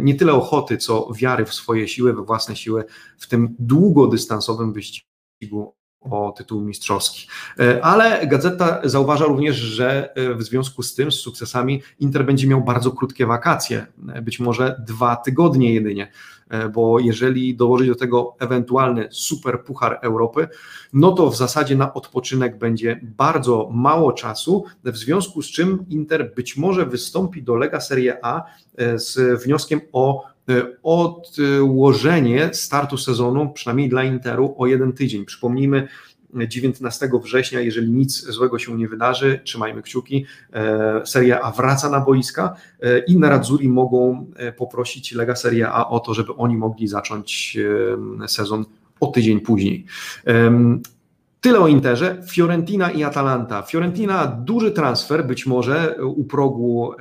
nie 0.00 0.14
tyle 0.14 0.34
ochoty, 0.34 0.76
co 0.76 1.08
wiary 1.14 1.44
w 1.44 1.54
swoje 1.54 1.88
siły, 1.88 2.12
we 2.12 2.22
własne 2.22 2.56
siły 2.56 2.84
w 3.18 3.28
tym 3.28 3.56
długodystansowym 3.58 4.72
wyścigu 4.72 5.76
o 6.10 6.32
tytuł 6.32 6.60
mistrzowski. 6.60 7.26
E, 7.58 7.84
ale 7.84 8.26
gazeta 8.26 8.80
zauważa 8.84 9.24
również, 9.24 9.56
że 9.56 10.14
e, 10.14 10.34
w 10.34 10.42
związku 10.42 10.82
z 10.82 10.94
tym, 10.94 11.12
z 11.12 11.14
sukcesami, 11.14 11.82
Inter 12.00 12.24
będzie 12.24 12.46
miał 12.46 12.64
bardzo 12.64 12.90
krótkie 12.90 13.26
wakacje, 13.26 13.86
być 14.22 14.40
może 14.40 14.82
dwa 14.86 15.16
tygodnie 15.16 15.74
jedynie. 15.74 16.12
E, 16.48 16.68
bo 16.68 16.98
jeżeli 16.98 17.56
dołożyć 17.56 17.88
do 17.88 17.94
tego 17.94 18.36
ewentualny 18.38 19.08
super 19.10 19.64
puchar 19.64 19.98
Europy, 20.02 20.48
no 20.92 21.12
to 21.12 21.30
w 21.30 21.36
zasadzie 21.36 21.76
na 21.76 21.94
odpoczynek 21.94 22.58
będzie 22.58 23.00
bardzo 23.02 23.68
mało 23.72 24.12
czasu, 24.12 24.64
w 24.84 24.96
związku 24.96 25.42
z 25.42 25.46
czym 25.46 25.84
Inter 25.88 26.34
być 26.34 26.56
może 26.56 26.86
wystąpi 26.86 27.42
do 27.42 27.56
Lega 27.56 27.80
Serie 27.80 28.18
A 28.22 28.44
e, 28.76 28.98
z 28.98 29.42
wnioskiem 29.44 29.80
o 29.92 30.24
e, 30.24 30.35
odłożenie 30.82 32.50
startu 32.52 32.98
sezonu, 32.98 33.52
przynajmniej 33.52 33.88
dla 33.88 34.04
Interu, 34.04 34.54
o 34.58 34.66
jeden 34.66 34.92
tydzień. 34.92 35.24
Przypomnijmy, 35.24 35.88
19 36.34 37.10
września, 37.22 37.60
jeżeli 37.60 37.92
nic 37.92 38.24
złego 38.24 38.58
się 38.58 38.76
nie 38.76 38.88
wydarzy, 38.88 39.40
trzymajmy 39.44 39.82
kciuki, 39.82 40.26
e, 40.52 41.06
Seria 41.06 41.40
A 41.40 41.50
wraca 41.50 41.90
na 41.90 42.00
boiska 42.00 42.56
e, 42.80 42.98
i 42.98 43.18
Nerazzurri 43.18 43.68
mogą 43.68 44.26
e, 44.36 44.52
poprosić 44.52 45.12
Lega 45.12 45.36
Seria 45.36 45.72
A 45.72 45.88
o 45.88 46.00
to, 46.00 46.14
żeby 46.14 46.34
oni 46.34 46.56
mogli 46.56 46.88
zacząć 46.88 47.58
sezon 48.26 48.64
o 49.00 49.06
tydzień 49.06 49.40
później. 49.40 49.86
Tyle 51.40 51.58
o 51.58 51.68
Interze. 51.68 52.22
Fiorentina 52.30 52.90
i 52.90 53.04
Atalanta. 53.04 53.62
Fiorentina 53.62 54.26
duży 54.26 54.70
transfer, 54.70 55.26
być 55.26 55.46
może 55.46 55.96
u 56.04 56.24
progu 56.24 56.92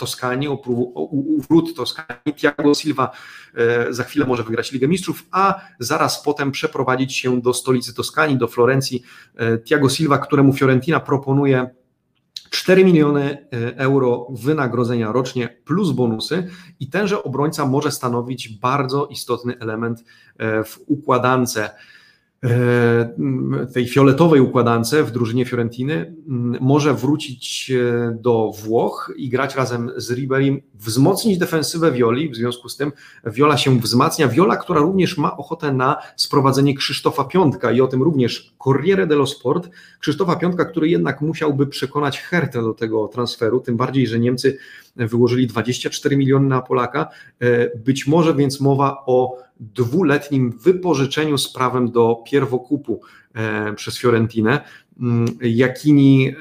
Toskanii, 0.00 0.48
u 0.48 1.40
wrót 1.40 1.76
Toskanii. 1.76 2.34
Thiago 2.36 2.74
Silva 2.74 3.10
e, 3.54 3.92
za 3.92 4.04
chwilę 4.04 4.26
może 4.26 4.42
wygrać 4.44 4.72
Ligę 4.72 4.88
Mistrzów, 4.88 5.26
a 5.30 5.60
zaraz 5.78 6.22
potem 6.22 6.52
przeprowadzić 6.52 7.16
się 7.16 7.40
do 7.40 7.54
stolicy 7.54 7.94
Toskanii, 7.94 8.36
do 8.36 8.48
Florencji. 8.48 9.02
E, 9.36 9.58
Thiago 9.58 9.88
Silva, 9.88 10.18
któremu 10.18 10.52
Fiorentina 10.52 11.00
proponuje 11.00 11.70
4 12.50 12.84
miliony 12.84 13.46
e, 13.52 13.76
euro 13.76 14.26
wynagrodzenia 14.30 15.12
rocznie 15.12 15.48
plus 15.64 15.92
bonusy 15.92 16.48
i 16.80 16.90
tenże 16.90 17.22
obrońca 17.22 17.66
może 17.66 17.90
stanowić 17.90 18.48
bardzo 18.48 19.06
istotny 19.06 19.58
element 19.58 20.04
w 20.64 20.78
układance 20.86 21.58
tej 23.74 23.88
fioletowej 23.88 24.40
układance 24.40 24.94
w 24.94 25.10
drużynie 25.10 25.44
Fiorentiny 25.44 26.14
może 26.60 26.94
wrócić 26.94 27.70
e, 27.70 28.18
do 28.20 28.52
Włoch 28.64 29.12
i 29.16 29.28
grać 29.28 29.56
razem 29.56 29.90
z 29.96 30.10
Riberim, 30.10 30.62
wzmocnić 30.74 31.38
defensywę 31.38 31.92
Violi, 31.92 32.30
w 32.30 32.36
związku 32.36 32.68
z 32.68 32.76
tym 32.76 32.92
Viola 33.26 33.56
się 33.56 33.80
wzmacnia, 33.80 34.28
Viola, 34.28 34.56
która 34.56 34.80
również 34.80 35.18
ma 35.18 35.36
ochotę 35.36 35.72
na 35.72 35.96
sprowadzenie 36.16 36.74
Krzysztofa 36.74 37.24
Piątka 37.24 37.72
i 37.72 37.80
o 37.80 37.86
tym 37.86 38.02
również 38.02 38.54
Corriere 38.64 39.06
dello 39.06 39.26
Sport, 39.26 39.70
Krzysztofa 40.00 40.36
Piątka, 40.36 40.64
który 40.64 40.88
jednak 40.88 41.20
musiałby 41.20 41.66
przekonać 41.66 42.20
Hertę 42.20 42.62
do 42.62 42.74
tego 42.74 43.08
transferu, 43.08 43.60
tym 43.60 43.76
bardziej, 43.76 44.06
że 44.06 44.18
Niemcy 44.18 44.58
wyłożyli 45.06 45.46
24 45.46 46.16
miliony 46.16 46.48
na 46.48 46.62
Polaka, 46.62 47.08
e, 47.40 47.78
być 47.78 48.06
może 48.06 48.34
więc 48.34 48.60
mowa 48.60 49.02
o 49.06 49.36
dwuletnim 49.60 50.50
wypożyczeniu 50.50 51.38
z 51.38 51.52
prawem 51.52 51.90
do 51.90 52.22
pierwokupu. 52.26 53.00
przez 53.76 53.98
Fiorentinę. 53.98 54.60
Mm, 55.00 55.26
Jakini 55.40 56.34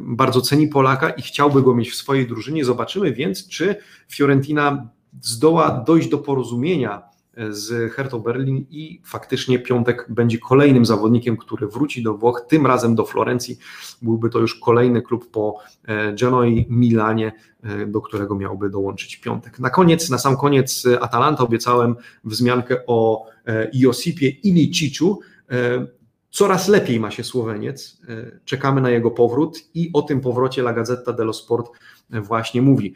bardzo 0.00 0.40
ceni 0.40 0.68
Polaka 0.68 1.10
i 1.10 1.22
chciałby 1.22 1.62
go 1.62 1.74
mieć 1.74 1.90
w 1.90 1.94
swojej 1.94 2.26
drużynie. 2.26 2.64
Zobaczymy 2.64 3.12
więc, 3.12 3.48
czy 3.48 3.76
Fiorentina 4.08 4.88
zdoła 5.20 5.84
dojść 5.86 6.08
do 6.08 6.18
porozumienia 6.18 7.02
z 7.50 7.92
Hertą 7.92 8.18
Berlin 8.18 8.66
i 8.70 9.00
faktycznie 9.04 9.58
Piątek 9.58 10.06
będzie 10.08 10.38
kolejnym 10.38 10.86
zawodnikiem, 10.86 11.36
który 11.36 11.68
wróci 11.68 12.02
do 12.02 12.14
Włoch, 12.14 12.44
tym 12.48 12.66
razem 12.66 12.94
do 12.94 13.04
Florencji. 13.04 13.58
Byłby 14.02 14.30
to 14.30 14.38
już 14.38 14.54
kolejny 14.54 15.02
klub 15.02 15.30
po 15.30 15.58
e, 15.84 16.12
Genoi, 16.12 16.66
Milanie, 16.70 17.32
e, 17.62 17.86
do 17.86 18.00
którego 18.00 18.34
miałby 18.34 18.70
dołączyć 18.70 19.16
Piątek. 19.16 19.58
Na 19.58 19.70
koniec, 19.70 20.10
na 20.10 20.18
sam 20.18 20.36
koniec 20.36 20.86
e, 20.86 21.00
Atalanta 21.00 21.44
obiecałem 21.44 21.96
wzmiankę 22.24 22.86
o 22.86 23.26
Josipie 23.72 24.28
Iliciciu. 24.28 25.18
Coraz 26.30 26.68
lepiej 26.68 27.00
ma 27.00 27.10
się 27.10 27.24
Słoweniec. 27.24 28.00
Czekamy 28.44 28.80
na 28.80 28.90
jego 28.90 29.10
powrót 29.10 29.58
i 29.74 29.90
o 29.92 30.02
tym 30.02 30.20
powrocie 30.20 30.62
La 30.62 30.72
Gazzetta 30.72 31.12
dello 31.12 31.32
Sport 31.32 31.70
właśnie 32.10 32.62
mówi. 32.62 32.94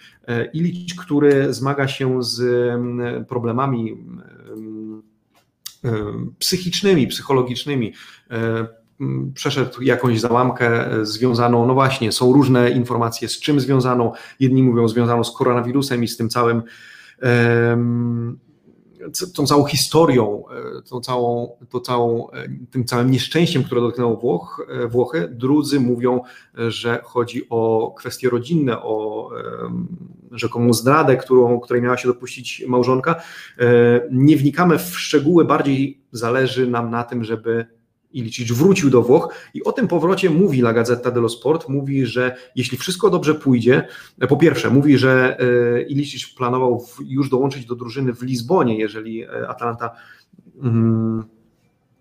Ilic, 0.52 0.94
który 0.94 1.54
zmaga 1.54 1.88
się 1.88 2.22
z 2.22 2.40
mm, 2.40 3.24
problemami 3.24 3.92
mm, 3.92 5.02
mm, 5.84 6.34
psychicznymi, 6.38 7.06
psychologicznymi, 7.06 7.92
przeszedł 9.34 9.82
jakąś 9.82 10.20
załamkę 10.20 10.88
związaną, 11.02 11.66
no 11.66 11.74
właśnie, 11.74 12.12
są 12.12 12.32
różne 12.32 12.70
informacje 12.70 13.28
z 13.28 13.40
czym 13.40 13.60
związaną. 13.60 14.12
Jedni 14.40 14.62
mówią 14.62 14.88
związaną 14.88 15.24
z 15.24 15.36
koronawirusem 15.36 16.04
i 16.04 16.08
z 16.08 16.16
tym 16.16 16.28
całym 16.28 16.62
tą 19.34 19.46
całą 19.46 19.64
historią, 19.64 20.44
e, 20.78 20.82
tą 20.82 21.00
całą, 21.00 21.56
tą 21.68 21.80
całą, 21.80 22.30
e, 22.30 22.48
tym 22.70 22.84
całym 22.84 23.10
nieszczęściem, 23.10 23.64
które 23.64 23.80
dotknęło 23.80 24.16
Włoch, 24.16 24.66
e, 24.68 24.86
Włochy. 24.88 25.28
Drudzy 25.32 25.80
mówią, 25.80 26.20
że 26.54 27.00
chodzi 27.04 27.46
o 27.50 27.94
kwestie 27.98 28.30
rodzinne, 28.30 28.82
o 28.82 29.30
rzekomą 30.30 30.72
zdradę, 30.72 31.16
którą, 31.16 31.60
której 31.60 31.82
miała 31.82 31.96
się 31.96 32.08
dopuścić 32.08 32.64
małżonka. 32.68 33.22
Nie 34.10 34.36
wnikamy 34.36 34.78
w 34.78 34.98
szczegóły, 34.98 35.44
bardziej 35.44 36.00
zależy 36.12 36.66
nam 36.66 36.90
na 36.90 37.04
tym, 37.04 37.24
żeby 37.24 37.66
Ilicic 38.12 38.52
wrócił 38.52 38.90
do 38.90 39.02
Włoch 39.02 39.34
i 39.54 39.64
o 39.64 39.72
tym 39.72 39.88
powrocie 39.88 40.30
mówi 40.30 40.60
La 40.60 40.72
Gazzetta 40.72 41.10
dello 41.10 41.28
Sport, 41.28 41.68
mówi, 41.68 42.06
że 42.06 42.36
jeśli 42.56 42.78
wszystko 42.78 43.10
dobrze 43.10 43.34
pójdzie, 43.34 43.88
po 44.28 44.36
pierwsze 44.36 44.70
mówi, 44.70 44.98
że 44.98 45.38
e, 45.40 45.82
Ilicic 45.82 46.34
planował 46.34 46.86
już 47.06 47.30
dołączyć 47.30 47.66
do 47.66 47.74
drużyny 47.74 48.12
w 48.12 48.22
Lizbonie, 48.22 48.78
jeżeli 48.78 49.22
e, 49.22 49.48
Atlanta 49.48 49.90
mm, 50.62 51.24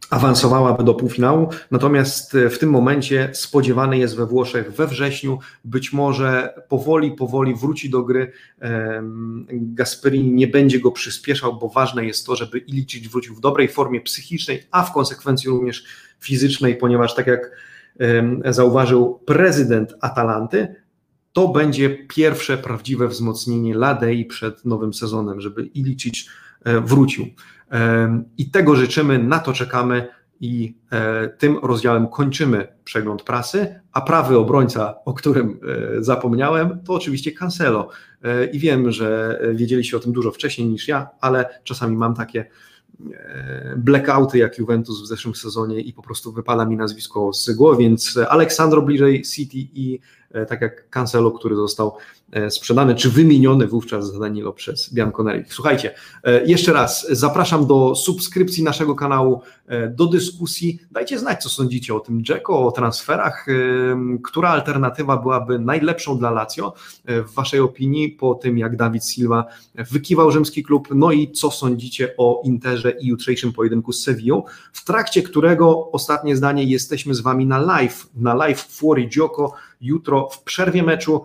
awansowałaby 0.09 0.83
do 0.83 0.93
półfinału, 0.93 1.49
natomiast 1.71 2.35
e, 2.35 2.49
w 2.49 2.59
tym 2.59 2.69
momencie 2.69 3.29
spodziewany 3.33 3.97
jest 3.97 4.15
we 4.15 4.25
Włoszech 4.25 4.73
we 4.73 4.87
wrześniu, 4.87 5.39
być 5.65 5.93
może 5.93 6.53
powoli, 6.69 7.11
powoli 7.11 7.55
wróci 7.55 7.89
do 7.89 8.03
gry, 8.03 8.31
Gasperini 9.51 10.31
nie 10.31 10.47
będzie 10.47 10.79
go 10.79 10.91
przyspieszał, 10.91 11.59
bo 11.59 11.69
ważne 11.69 12.05
jest 12.05 12.25
to, 12.25 12.35
żeby 12.35 12.57
Ilicic 12.57 13.07
wrócił 13.07 13.35
w 13.35 13.39
dobrej 13.39 13.67
formie 13.67 14.01
psychicznej, 14.01 14.63
a 14.71 14.83
w 14.83 14.93
konsekwencji 14.93 15.49
również 15.49 15.85
fizycznej, 16.19 16.75
ponieważ 16.75 17.15
tak 17.15 17.27
jak 17.27 17.51
zauważył 18.45 19.19
prezydent 19.25 19.93
Atalanty, 20.01 20.75
to 21.33 21.47
będzie 21.47 21.89
pierwsze 21.89 22.57
prawdziwe 22.57 23.07
wzmocnienie 23.07 23.75
Ladei 23.75 24.25
przed 24.25 24.65
nowym 24.65 24.93
sezonem, 24.93 25.41
żeby 25.41 25.65
Ilicic 25.65 26.29
wrócił. 26.65 27.25
I 28.37 28.51
tego 28.51 28.75
życzymy, 28.75 29.19
na 29.19 29.39
to 29.39 29.53
czekamy 29.53 30.07
i 30.39 30.75
e, 30.91 31.29
tym 31.29 31.57
rozdziałem 31.63 32.07
kończymy 32.07 32.67
przegląd 32.83 33.23
prasy, 33.23 33.81
a 33.91 34.01
prawy 34.01 34.37
obrońca, 34.37 34.95
o 35.05 35.13
którym 35.13 35.59
e, 35.97 36.03
zapomniałem, 36.03 36.79
to 36.85 36.93
oczywiście 36.93 37.31
Cancelo. 37.31 37.89
E, 38.23 38.45
I 38.45 38.59
wiem, 38.59 38.91
że 38.91 39.39
wiedzieliście 39.53 39.97
o 39.97 39.99
tym 39.99 40.11
dużo 40.11 40.31
wcześniej 40.31 40.67
niż 40.67 40.87
ja, 40.87 41.09
ale 41.21 41.59
czasami 41.63 41.97
mam 41.97 42.15
takie 42.15 42.45
blackouty 43.77 44.37
jak 44.37 44.57
Juventus 44.57 45.01
w 45.01 45.07
zeszłym 45.07 45.35
sezonie 45.35 45.81
i 45.81 45.93
po 45.93 46.01
prostu 46.01 46.31
wypada 46.31 46.65
mi 46.65 46.77
nazwisko 46.77 47.33
z 47.33 47.51
głowy, 47.51 47.77
więc 47.77 48.19
Aleksandro 48.29 48.81
bliżej 48.81 49.21
City 49.21 49.57
i 49.57 49.99
tak 50.47 50.61
jak 50.61 50.89
Cancelo, 50.89 51.31
który 51.31 51.55
został 51.55 51.97
E, 52.31 52.51
sprzedany 52.51 52.95
czy 52.95 53.09
wymieniony 53.09 53.67
wówczas 53.67 54.11
za 54.11 54.19
Danilo 54.19 54.53
przez 54.53 54.93
Bianconeri. 54.93 55.43
Słuchajcie, 55.47 55.95
e, 56.23 56.45
jeszcze 56.45 56.73
raz 56.73 57.07
zapraszam 57.11 57.67
do 57.67 57.95
subskrypcji 57.95 58.63
naszego 58.63 58.95
kanału, 58.95 59.41
e, 59.67 59.87
do 59.87 60.05
dyskusji. 60.05 60.79
Dajcie 60.91 61.19
znać, 61.19 61.43
co 61.43 61.49
sądzicie 61.49 61.95
o 61.95 61.99
tym 61.99 62.23
Dzeko, 62.23 62.67
o 62.67 62.71
transferach. 62.71 63.45
Która 64.23 64.49
alternatywa 64.49 65.17
byłaby 65.17 65.59
najlepszą 65.59 66.17
dla 66.17 66.31
Lazio 66.31 66.73
w 67.05 67.33
Waszej 67.33 67.59
opinii 67.59 68.09
po 68.09 68.35
tym, 68.35 68.57
jak 68.57 68.75
Dawid 68.75 69.05
Silva 69.05 69.45
wykiwał 69.91 70.31
rzymski 70.31 70.63
klub? 70.63 70.87
No 70.95 71.11
i 71.11 71.31
co 71.31 71.51
sądzicie 71.51 72.13
o 72.17 72.41
Interze 72.45 72.91
i 72.91 73.07
jutrzejszym 73.07 73.53
pojedynku 73.53 73.93
z 73.93 74.03
Sevillą, 74.03 74.43
w 74.73 74.85
trakcie 74.85 75.23
którego, 75.23 75.91
ostatnie 75.91 76.35
zdanie, 76.35 76.63
jesteśmy 76.63 77.13
z 77.13 77.21
Wami 77.21 77.45
na 77.45 77.57
live, 77.57 78.07
na 78.15 78.33
live 78.33 78.61
Fuori 78.61 79.07
Gioco, 79.07 79.53
jutro 79.81 80.29
w 80.31 80.43
przerwie 80.43 80.83
meczu 80.83 81.23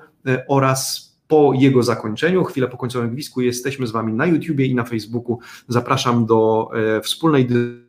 oraz 0.48 1.14
po 1.28 1.52
jego 1.54 1.82
zakończeniu, 1.82 2.44
chwilę 2.44 2.68
po 2.68 2.76
końcowym 2.76 3.10
gwizdku, 3.10 3.40
jesteśmy 3.40 3.86
z 3.86 3.90
Wami 3.90 4.12
na 4.12 4.26
YouTubie 4.26 4.66
i 4.66 4.74
na 4.74 4.84
Facebooku. 4.84 5.38
Zapraszam 5.68 6.26
do 6.26 6.70
e, 6.96 7.00
wspólnej 7.00 7.46
dyskusji 7.46 7.83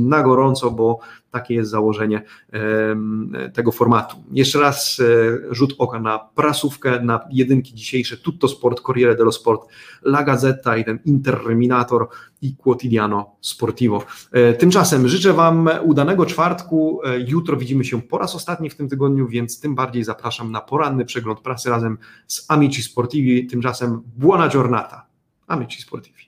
na 0.00 0.22
gorąco, 0.22 0.70
bo 0.70 0.98
takie 1.30 1.54
jest 1.54 1.70
założenie 1.70 2.22
tego 3.54 3.72
formatu. 3.72 4.16
Jeszcze 4.32 4.60
raz 4.60 5.00
e, 5.00 5.54
rzut 5.54 5.74
oka 5.78 6.00
na 6.00 6.18
prasówkę, 6.18 7.00
na 7.00 7.20
jedynki 7.30 7.74
dzisiejsze, 7.74 8.16
Tutto 8.16 8.48
Sport, 8.48 8.80
Corriere 8.80 9.16
dello 9.16 9.32
Sport, 9.32 9.60
La 10.02 10.22
Gazzetta 10.22 10.76
i 10.76 10.84
ten 10.84 10.98
Interminator 11.04 12.08
i 12.42 12.56
Quotidiano 12.56 13.36
Sportivo. 13.40 14.04
E, 14.32 14.52
tymczasem 14.52 15.08
życzę 15.08 15.32
Wam 15.32 15.70
udanego 15.84 16.26
czwartku, 16.26 17.00
e, 17.04 17.20
jutro 17.20 17.56
widzimy 17.56 17.84
się 17.84 18.02
po 18.02 18.18
raz 18.18 18.34
ostatni 18.34 18.70
w 18.70 18.74
tym 18.74 18.88
tygodniu, 18.88 19.28
więc 19.28 19.60
tym 19.60 19.74
bardziej 19.74 20.04
zapraszam 20.04 20.52
na 20.52 20.60
poranny 20.60 21.04
przegląd 21.04 21.40
prasy 21.40 21.70
razem 21.70 21.98
z 22.26 22.46
Amici 22.48 22.82
Sportivi, 22.82 23.46
tymczasem 23.46 24.02
buona 24.16 24.48
giornata, 24.48 25.06
Amici 25.46 25.82
Sportivi. 25.82 26.26